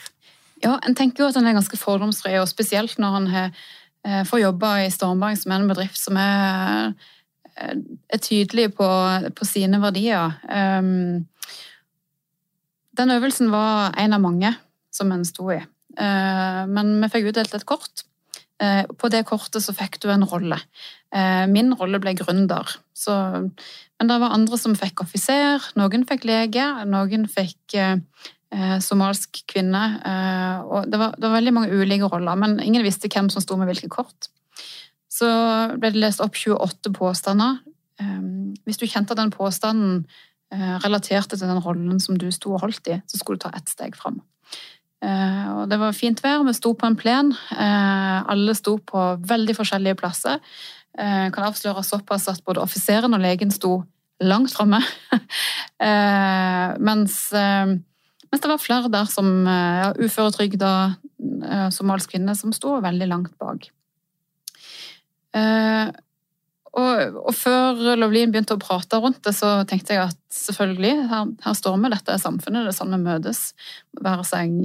Ja, 0.62 0.76
En 0.86 0.94
tenker 0.94 1.24
jo 1.24 1.32
at 1.32 1.40
en 1.40 1.48
er 1.50 1.56
ganske 1.56 1.80
fordomsfri, 1.80 2.36
og 2.38 2.46
spesielt 2.48 3.00
når 3.02 3.18
en 3.18 4.24
får 4.28 4.44
jobbe 4.44 4.70
i 4.84 4.92
Stormberg, 4.92 5.40
som 5.40 5.50
er 5.50 5.64
en 5.64 5.72
bedrift 5.72 5.98
som 5.98 6.20
er 6.20 6.94
er 7.54 8.22
tydelig 8.22 8.70
på, 8.78 8.88
på 9.36 9.46
sine 9.46 9.80
verdier. 9.82 10.34
Um, 10.48 11.26
den 12.94 13.14
øvelsen 13.14 13.52
var 13.54 13.94
en 13.98 14.16
av 14.16 14.22
mange 14.22 14.54
som 14.94 15.12
en 15.14 15.24
sto 15.26 15.50
i. 15.54 15.60
Uh, 15.98 16.64
men 16.70 16.96
vi 17.02 17.12
fikk 17.12 17.30
utdelt 17.30 17.54
et 17.54 17.66
kort. 17.68 18.04
Uh, 18.62 18.84
på 18.98 19.10
det 19.10 19.24
kortet 19.28 19.64
så 19.64 19.74
fikk 19.76 20.00
du 20.02 20.10
en 20.12 20.26
rolle. 20.28 20.60
Min 21.46 21.68
rolle 21.78 22.00
ble 22.02 22.10
gründer. 22.18 22.66
Så, 22.90 23.14
men 23.14 24.08
det 24.10 24.14
var 24.18 24.32
andre 24.34 24.56
som 24.58 24.72
fikk 24.74 25.04
offiser, 25.04 25.62
noen 25.78 26.02
fikk 26.08 26.24
lege, 26.26 26.64
noen 26.90 27.28
fikk 27.30 27.76
somalsk 28.82 29.44
kvinne. 29.46 29.82
og 30.66 30.90
det 30.90 30.98
var, 30.98 31.14
det 31.14 31.28
var, 31.28 31.36
veldig 31.36 31.52
mange 31.54 31.70
ulike 31.70 32.08
roller, 32.10 32.34
men 32.34 32.58
ingen 32.58 32.82
visste 32.82 33.06
hvem 33.06 33.30
som 33.30 33.44
sto 33.46 33.54
med 33.60 33.70
hvilke 33.70 33.92
kort. 33.94 34.26
Så 35.14 35.30
ble 35.78 35.92
det 35.94 36.02
lest 36.02 36.22
opp 36.24 36.36
28 36.38 36.92
påstander. 36.96 37.60
Ehm, 38.02 38.54
hvis 38.66 38.80
du 38.80 38.86
kjente 38.88 39.14
at 39.14 39.20
den 39.20 39.32
påstanden 39.34 40.04
eh, 40.52 40.76
relaterte 40.82 41.38
til 41.38 41.50
den 41.50 41.62
rollen 41.62 42.00
som 42.02 42.18
du 42.18 42.30
sto 42.34 42.54
og 42.56 42.64
holdt 42.64 42.90
i, 42.90 43.00
så 43.06 43.20
skulle 43.20 43.38
du 43.38 43.46
ta 43.46 43.52
ett 43.54 43.70
steg 43.70 43.98
fram. 43.98 44.20
Eh, 45.04 45.48
og 45.54 45.68
det 45.70 45.78
var 45.78 45.96
fint 45.96 46.22
vær, 46.24 46.42
vi 46.46 46.56
sto 46.56 46.74
på 46.78 46.88
en 46.88 46.98
plen. 46.98 47.34
Eh, 47.54 48.18
alle 48.34 48.56
sto 48.58 48.78
på 48.78 49.06
veldig 49.22 49.58
forskjellige 49.60 50.00
plasser. 50.00 50.42
Jeg 50.94 51.32
kan 51.34 51.48
avsløre 51.48 51.82
såpass 51.82 52.28
at 52.30 52.44
både 52.46 52.62
offiseren 52.62 53.16
og 53.16 53.22
legen 53.24 53.50
sto 53.50 53.80
langt 54.22 54.52
framme. 54.54 54.78
mens, 56.86 57.16
mens, 57.34 58.42
det 58.44 58.50
var 58.52 58.62
flere 58.62 58.92
der 58.94 59.10
som 59.10 59.26
ja, 59.42 59.90
uføretrygda 59.98 60.70
somalisk 61.74 62.14
kvinne 62.14 62.36
som 62.38 62.54
sto 62.54 62.76
veldig 62.78 63.10
langt 63.10 63.34
bak. 63.42 63.66
Eh, 65.34 65.90
og, 66.74 67.18
og, 67.20 67.34
før 67.38 67.94
Lovlin 67.98 68.32
begynte 68.34 68.56
å 68.56 68.62
prate 68.62 68.98
rundt 69.02 69.20
det, 69.26 69.34
så 69.36 69.60
tenkte 69.68 69.94
jeg 69.94 70.08
at 70.08 70.18
selvfølgelig, 70.34 70.94
her, 71.10 71.28
her 71.44 71.54
står 71.58 71.76
vi, 71.78 71.90
dette 71.92 72.16
er 72.16 72.22
samfunnet, 72.22 72.66
det 72.66 72.72
er 72.72 72.78
sånn 72.78 72.96
vi 72.96 73.02
møtes. 73.04 73.42
Være 74.02 74.26
seg 74.26 74.56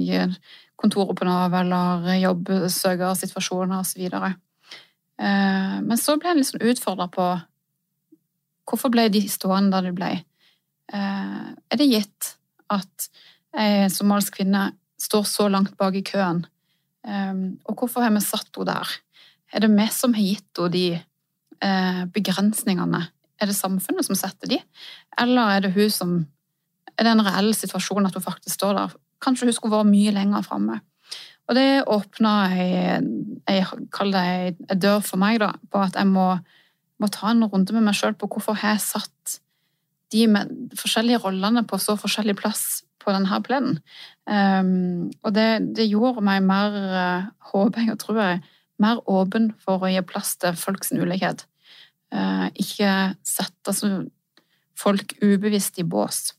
kontoret 0.80 1.18
på 1.18 1.28
Nav 1.28 1.54
eller 1.60 2.08
jobbsøkersituasjoner 2.18 3.82
osv. 3.82 4.02
Eh, 5.20 5.76
men 5.84 6.00
så 6.00 6.16
ble 6.18 6.32
jeg 6.32 6.40
liksom 6.40 6.66
utfordra 6.72 7.06
på 7.12 7.28
hvorfor 8.70 8.92
ble 8.92 9.08
de 9.12 9.24
stående 9.30 9.74
der 9.76 9.90
de 9.90 9.96
ble. 9.96 10.12
Eh, 10.90 11.44
er 11.70 11.80
det 11.80 11.90
gitt 11.90 12.34
at 12.70 13.10
ei 13.58 13.90
somalisk 13.92 14.38
kvinne 14.38 14.70
står 15.00 15.26
så 15.28 15.48
langt 15.50 15.76
bak 15.78 15.96
i 15.98 16.06
køen? 16.06 16.44
Eh, 17.06 17.34
og 17.66 17.76
hvorfor 17.76 18.06
har 18.06 18.14
vi 18.14 18.24
satt 18.24 18.50
henne 18.56 18.72
der? 18.72 18.98
Er 19.52 19.64
det 19.64 19.70
vi 19.74 19.86
som 19.92 20.14
har 20.14 20.22
gitt 20.22 20.60
henne 20.60 20.72
de 20.72 20.84
Eh, 21.60 22.04
begrensningene? 22.08 23.02
Er 23.40 23.48
det 23.48 23.56
samfunnet 23.56 24.06
som 24.06 24.16
setter 24.16 24.48
de, 24.48 24.58
eller 25.20 25.56
er 25.56 25.60
det 25.60 25.74
hun 25.74 25.90
som 25.90 26.26
Er 26.98 27.04
det 27.04 27.12
en 27.14 27.24
reell 27.24 27.54
situasjon 27.54 28.04
at 28.04 28.12
hun 28.12 28.22
faktisk 28.22 28.54
står 28.58 28.74
der? 28.76 28.94
Kanskje 29.24 29.46
hun 29.46 29.52
skulle 29.56 29.76
vært 29.76 29.88
mye 29.88 30.10
lenger 30.12 30.42
framme. 30.44 30.80
Og 31.48 31.54
det 31.56 31.84
åpna 31.88 32.32
ei, 33.48 33.62
dør 34.76 35.00
for 35.00 35.16
meg, 35.16 35.38
da, 35.40 35.54
på 35.72 35.80
at 35.80 35.96
jeg 35.96 36.06
må, 36.10 36.26
må 37.00 37.08
ta 37.08 37.30
en 37.30 37.44
runde 37.44 37.72
med 37.72 37.86
meg 37.86 37.96
sjøl 37.96 38.12
på 38.12 38.28
hvorfor 38.28 38.58
jeg 38.58 38.74
har 38.74 38.82
satt 38.84 39.40
de 40.12 40.26
forskjellige 40.76 41.22
rollene 41.24 41.64
på 41.64 41.78
så 41.80 41.96
forskjellig 41.96 42.36
plass 42.36 42.82
på 43.00 43.14
denne 43.16 43.40
plenen. 43.46 43.80
Um, 44.28 45.08
og 45.22 45.32
det, 45.32 45.74
det, 45.76 45.88
gjorde 45.88 46.20
meg 46.20 46.42
mer, 46.44 46.76
uh, 46.92 47.30
håper 47.54 47.80
jeg 47.80 47.96
og 47.96 48.02
tror 48.04 48.20
jeg, 48.20 48.42
mer 48.80 49.00
åpen 49.10 49.50
for 49.60 49.84
å 49.84 49.90
gi 49.90 50.02
plass 50.06 50.34
til 50.40 50.56
folks 50.58 50.92
ulikhet. 50.96 51.44
Eh, 52.10 52.46
ikke 52.58 53.14
sette 53.26 53.74
folk 54.78 55.14
ubevisst 55.22 55.78
i 55.78 55.86
bås, 55.86 56.32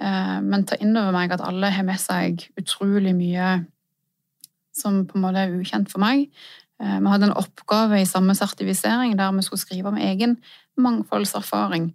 eh, 0.00 0.38
men 0.40 0.64
ta 0.64 0.78
inn 0.80 0.96
over 0.96 1.12
meg 1.12 1.34
at 1.34 1.44
alle 1.44 1.72
har 1.74 1.84
med 1.84 2.00
seg 2.00 2.46
utrolig 2.56 3.12
mye 3.16 3.66
som 4.72 5.02
på 5.04 5.18
en 5.18 5.26
måte 5.26 5.42
er 5.42 5.52
ukjent 5.58 5.90
for 5.92 6.00
meg. 6.00 6.30
Eh, 6.80 6.98
vi 6.98 7.12
hadde 7.12 7.28
en 7.28 7.36
oppgave 7.36 8.00
i 8.00 8.08
samme 8.08 8.34
sertifisering 8.34 9.16
der 9.18 9.34
vi 9.36 9.44
skulle 9.44 9.60
skrive 9.60 9.92
om 9.92 10.00
egen 10.00 10.38
mangfoldserfaring. 10.80 11.92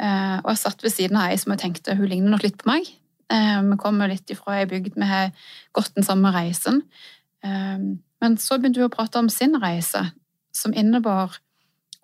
Og 0.00 0.46
jeg 0.48 0.56
satt 0.56 0.82
ved 0.82 0.92
siden 0.94 1.16
av 1.18 1.28
ei 1.28 1.36
som 1.36 1.52
jeg 1.52 1.60
tenkte 1.60 1.94
hun 1.96 2.08
ligner 2.08 2.32
nok 2.32 2.44
litt 2.46 2.56
på 2.56 2.70
meg. 2.70 2.86
Vi 3.28 3.76
kommer 3.76 4.08
litt 4.08 4.30
ifra 4.32 4.54
ei 4.56 4.68
bygd, 4.70 4.94
vi 4.96 5.04
har 5.04 5.32
gått 5.76 5.92
den 5.94 6.06
samme 6.06 6.30
reisen. 6.32 6.80
Men 8.20 8.36
så 8.40 8.58
begynte 8.58 8.82
hun 8.82 8.90
å 8.90 8.94
prate 8.94 9.20
om 9.20 9.30
sin 9.32 9.56
reise, 9.60 10.02
som 10.52 10.74
innebar 10.76 11.38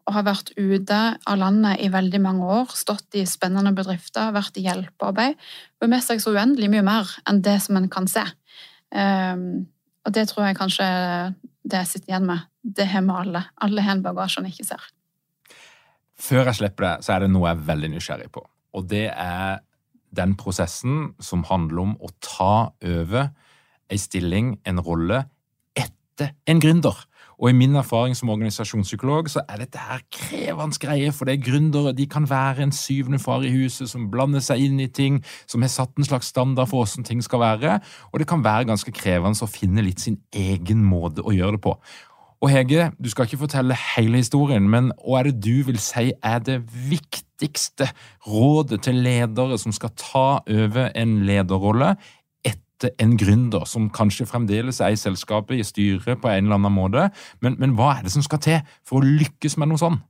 å 0.07 0.15
ha 0.15 0.23
vært 0.23 0.53
ute 0.55 0.99
av 1.19 1.39
landet 1.41 1.83
i 1.83 1.91
veldig 1.91 2.21
mange 2.23 2.47
år, 2.61 2.75
stått 2.79 3.17
i 3.19 3.25
spennende 3.27 3.73
bedrifter, 3.75 4.31
vært 4.35 4.59
i 4.59 4.65
hjelpearbeid, 4.67 5.35
og 5.83 5.91
med 5.91 6.05
seg 6.05 6.23
så 6.23 6.33
uendelig 6.37 6.71
mye 6.73 6.85
mer 6.87 7.11
enn 7.27 7.43
det 7.43 7.59
som 7.65 7.79
en 7.79 7.89
kan 7.91 8.07
se. 8.11 8.23
Um, 8.95 9.67
og 10.07 10.15
det 10.15 10.29
tror 10.31 10.47
jeg 10.47 10.59
kanskje 10.61 10.87
det 11.67 11.81
jeg 11.83 11.91
sitter 11.91 12.13
igjen 12.13 12.29
med. 12.29 12.47
Det 12.63 12.87
har 12.93 13.03
vi 13.03 13.17
alle. 13.19 13.43
Alle 13.63 13.83
har 13.83 13.97
en 13.97 14.05
bagasje 14.05 14.43
en 14.43 14.51
ikke 14.51 14.69
ser. 14.69 14.85
Før 16.17 16.47
jeg 16.49 16.61
slipper 16.61 16.87
det, 16.87 16.95
så 17.05 17.17
er 17.17 17.25
det 17.25 17.33
noe 17.33 17.51
jeg 17.51 17.59
er 17.59 17.67
veldig 17.73 17.91
nysgjerrig 17.97 18.29
på. 18.33 18.45
Og 18.79 18.87
det 18.89 19.09
er 19.11 19.59
den 20.17 20.37
prosessen 20.39 21.17
som 21.21 21.43
handler 21.51 21.83
om 21.83 21.97
å 21.99 22.13
ta 22.25 22.71
over 22.87 23.33
ei 23.91 23.99
stilling, 24.01 24.55
en 24.67 24.81
rolle, 24.83 25.25
etter 26.17 26.33
en 26.49 26.61
gründer. 26.61 26.97
Og 27.37 27.51
i 27.51 27.53
min 27.53 27.77
erfaring 27.77 28.17
som 28.17 28.31
organisasjonspsykolog 28.33 29.29
så 29.29 29.43
er 29.45 29.61
dette 29.61 29.79
her 29.79 30.01
krevende 30.13 30.79
greier, 30.81 31.13
for 31.13 31.29
det 31.29 31.37
er 31.37 31.45
gründere 31.45 31.93
de 31.93 32.07
kan 32.09 32.25
være 32.31 32.65
en 32.65 32.73
syvende 32.73 33.19
far 33.21 33.45
i 33.45 33.53
huset 33.53 33.91
som 33.91 34.09
blander 34.11 34.41
seg 34.41 34.65
inn 34.65 34.81
i 34.81 34.89
ting, 34.89 35.21
som 35.45 35.61
har 35.61 35.69
satt 35.69 35.93
en 35.99 36.09
slags 36.09 36.33
standard 36.33 36.71
for 36.71 36.81
hvordan 36.81 37.05
ting 37.05 37.21
skal 37.25 37.45
være, 37.45 37.79
og 38.13 38.19
det 38.21 38.29
kan 38.29 38.45
være 38.45 38.71
ganske 38.73 38.93
krevende 38.93 39.45
å 39.45 39.53
finne 39.53 39.85
litt 39.85 40.01
sin 40.01 40.17
egen 40.33 40.85
måte 40.85 41.21
å 41.21 41.37
gjøre 41.37 41.59
det 41.59 41.65
på. 41.69 41.77
Og 42.45 42.53
Hege, 42.53 42.91
du 43.01 43.09
skal 43.11 43.29
ikke 43.29 43.41
fortelle 43.41 43.77
hele 43.97 44.21
historien, 44.21 44.65
men 44.69 44.91
hva 45.01 45.21
er 45.21 45.31
det 45.31 45.39
du 45.45 45.65
vil 45.69 45.79
si 45.81 46.11
er 46.15 46.43
det 46.45 46.59
viktigste 46.69 47.89
rådet 48.29 48.83
til 48.85 49.01
ledere 49.05 49.57
som 49.61 49.73
skal 49.73 49.93
ta 49.97 50.27
over 50.41 50.91
en 50.93 51.19
lederrolle 51.29 51.95
en 52.85 53.15
gründer 53.17 53.65
som 53.69 53.89
kanskje 53.91 54.27
fremdeles 54.29 54.83
er 54.85 54.93
i 54.93 55.01
selskapet, 55.01 55.57
i 55.57 55.65
styret 55.65 56.21
på 56.21 56.29
en 56.29 56.45
eller 56.45 56.59
annen 56.59 56.75
måte. 56.75 57.09
Men, 57.41 57.57
men 57.63 57.73
hva 57.79 57.95
er 57.97 58.07
det 58.07 58.13
som 58.13 58.25
skal 58.25 58.43
til 58.45 58.77
for 58.87 59.01
å 59.01 59.17
lykkes 59.23 59.57
med 59.57 59.73
noe 59.73 59.81
sånt? 59.81 60.05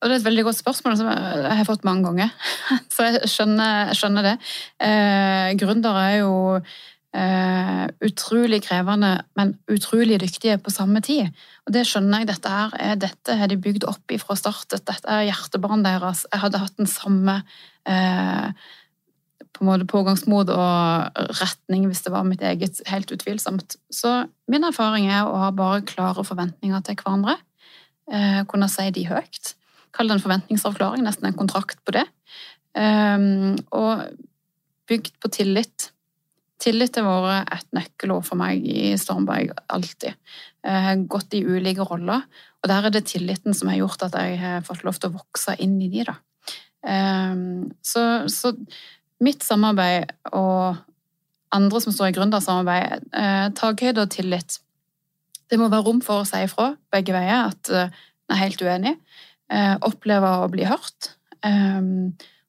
Og 0.00 0.08
det 0.08 0.14
er 0.14 0.20
et 0.22 0.28
veldig 0.30 0.46
godt 0.46 0.60
spørsmål 0.62 0.94
som 0.96 1.10
jeg 1.12 1.56
har 1.58 1.66
fått 1.68 1.84
mange 1.84 2.08
ganger. 2.08 2.30
Så 2.92 3.04
jeg 3.04 3.28
skjønner, 3.28 3.90
jeg 3.90 3.98
skjønner 4.00 4.30
det. 4.30 4.38
Eh, 4.80 5.48
gründere 5.60 6.04
er 6.06 6.14
jo 6.22 6.32
eh, 6.56 7.84
utrolig 8.08 8.62
krevende, 8.64 9.12
men 9.36 9.52
utrolig 9.68 10.16
dyktige 10.22 10.56
på 10.62 10.72
samme 10.72 11.02
tid. 11.04 11.28
Og 11.68 11.76
det 11.76 11.84
skjønner 11.88 12.22
jeg. 12.22 12.30
Dette 12.32 12.54
her 12.54 12.76
er, 12.80 12.96
dette 13.02 13.36
har 13.42 13.52
de 13.52 13.60
bygd 13.60 13.84
opp 13.92 14.16
fra 14.24 14.38
start. 14.40 14.72
Dette 14.72 15.04
er 15.04 15.26
hjertebarnet 15.28 15.90
deres. 15.90 16.24
Jeg 16.32 16.44
hadde 16.46 16.64
hatt 16.64 16.80
den 16.80 16.88
samme 16.88 17.42
eh, 17.84 18.70
på 19.60 19.66
en 19.66 19.68
måte 19.68 19.84
pågangsmot 19.84 20.48
og 20.54 21.26
retning 21.36 21.82
hvis 21.84 22.00
det 22.06 22.14
var 22.14 22.24
mitt 22.24 22.40
eget, 22.40 22.78
helt 22.88 23.10
utvilsomt. 23.12 23.76
Så 23.92 24.08
min 24.48 24.64
erfaring 24.64 25.10
er 25.12 25.28
å 25.28 25.36
ha 25.36 25.50
bare 25.52 25.82
klare 25.84 26.24
forventninger 26.24 26.80
til 26.86 26.96
hverandre. 26.96 27.34
Eh, 28.08 28.38
kunne 28.48 28.70
si 28.72 28.86
de 28.96 29.02
høyt. 29.10 29.52
Kall 29.92 30.08
det 30.08 30.16
en 30.16 30.22
forventningsavklaring, 30.24 31.04
nesten 31.04 31.28
en 31.28 31.36
kontrakt 31.36 31.76
på 31.84 31.92
det. 31.98 32.06
Eh, 32.72 33.26
og 33.76 34.06
bygd 34.88 35.18
på 35.20 35.30
tillit. 35.36 35.90
Tillit 36.60 36.96
har 36.96 37.20
vært 37.26 37.52
et 37.58 37.68
nøkkelord 37.76 38.24
for 38.30 38.40
meg 38.40 38.64
i 38.64 38.94
Stormberg, 39.00 39.52
alltid. 39.68 40.16
Har 40.64 41.04
gått 41.08 41.36
i 41.36 41.42
ulike 41.44 41.84
roller, 41.88 42.24
og 42.60 42.68
der 42.68 42.88
er 42.88 42.92
det 42.92 43.06
tilliten 43.08 43.56
som 43.56 43.68
har 43.72 43.78
gjort 43.80 44.08
at 44.08 44.16
jeg 44.16 44.40
har 44.40 44.64
fått 44.64 44.84
lov 44.88 44.96
til 44.96 45.12
å 45.12 45.18
vokse 45.20 45.54
inn 45.60 45.76
i 45.84 45.88
de, 45.92 46.08
da. 46.08 46.16
Eh, 46.80 47.36
så, 47.84 48.06
så 48.32 48.54
mitt 49.20 49.44
samarbeid 49.44 50.10
og 50.32 50.80
andre 51.54 51.80
som 51.82 51.94
står 51.94 52.10
i 52.10 52.16
gründersamarbeid, 52.16 53.08
eh, 53.12 53.46
takhøyde 53.58 54.04
og 54.04 54.10
tillit. 54.14 54.60
Det 55.50 55.58
må 55.58 55.68
være 55.68 55.84
rom 55.86 56.00
for 56.04 56.22
å 56.22 56.28
si 56.28 56.44
ifra 56.46 56.74
begge 56.94 57.14
veier 57.14 57.50
at 57.50 57.70
eh, 57.74 57.90
er 58.30 58.42
helt 58.44 58.62
uenig. 58.62 58.94
Eh, 59.50 59.76
opplever 59.82 60.44
å 60.44 60.50
bli 60.52 60.66
hørt, 60.68 61.14
eh, 61.42 61.80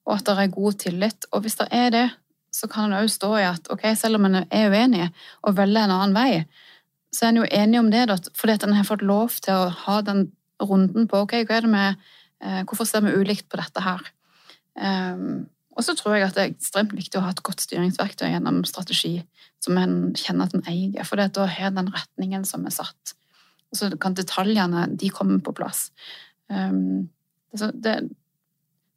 og 0.06 0.18
at 0.18 0.28
det 0.28 0.38
er 0.38 0.54
god 0.54 0.80
tillit. 0.84 1.30
Og 1.34 1.46
hvis 1.46 1.58
det 1.58 1.68
er 1.72 1.90
det, 1.96 2.08
så 2.52 2.68
kan 2.70 2.90
en 2.90 3.00
òg 3.00 3.10
stå 3.10 3.32
i 3.40 3.48
at 3.48 3.70
ok, 3.72 3.88
selv 3.98 4.20
om 4.20 4.28
en 4.28 4.44
er 4.44 4.70
uenig 4.70 5.08
og 5.48 5.56
velger 5.58 5.88
en 5.88 5.96
annen 5.96 6.16
vei, 6.16 6.44
så 7.12 7.26
er 7.26 7.32
en 7.32 7.42
jo 7.42 7.48
enig 7.48 7.80
om 7.80 7.90
det, 7.92 8.06
fordi 8.38 8.56
at 8.56 8.66
en 8.68 8.76
har 8.76 8.88
fått 8.88 9.04
lov 9.04 9.40
til 9.44 9.56
å 9.56 9.72
ha 9.86 10.02
den 10.06 10.30
runden 10.62 11.08
på 11.10 11.24
ok, 11.26 11.42
hva 11.48 11.58
er 11.58 11.66
det 11.66 11.72
med, 11.72 12.04
eh, 12.44 12.62
hvorfor 12.68 12.88
ser 12.88 13.04
vi 13.06 13.16
ulikt 13.16 13.50
på 13.50 13.60
dette 13.60 13.84
her? 13.84 14.04
Um, 14.76 15.50
og 15.82 15.86
så 15.88 15.96
tror 15.98 16.14
jeg 16.14 16.28
at 16.28 16.36
det 16.38 16.42
er 16.44 16.52
ekstremt 16.52 16.92
viktig 16.94 17.18
å 17.18 17.24
ha 17.26 17.32
et 17.34 17.42
godt 17.42 17.64
styringsverktøy 17.64 18.28
gjennom 18.30 18.60
strategi 18.70 19.16
som 19.66 19.80
en 19.82 19.96
kjenner 20.14 20.46
at 20.46 20.54
en 20.54 20.68
eier, 20.70 21.02
for 21.10 21.18
da 21.18 21.48
har 21.50 21.74
den 21.74 21.90
retningen 21.90 22.46
som 22.46 22.68
er 22.70 22.76
satt. 22.76 23.16
Og 23.74 23.80
så 23.80 23.90
kan 23.98 24.14
detaljene 24.14 24.84
de 24.94 25.10
komme 25.10 25.40
på 25.42 25.56
plass. 25.58 25.88
Um, 26.54 27.10
det, 27.50 27.96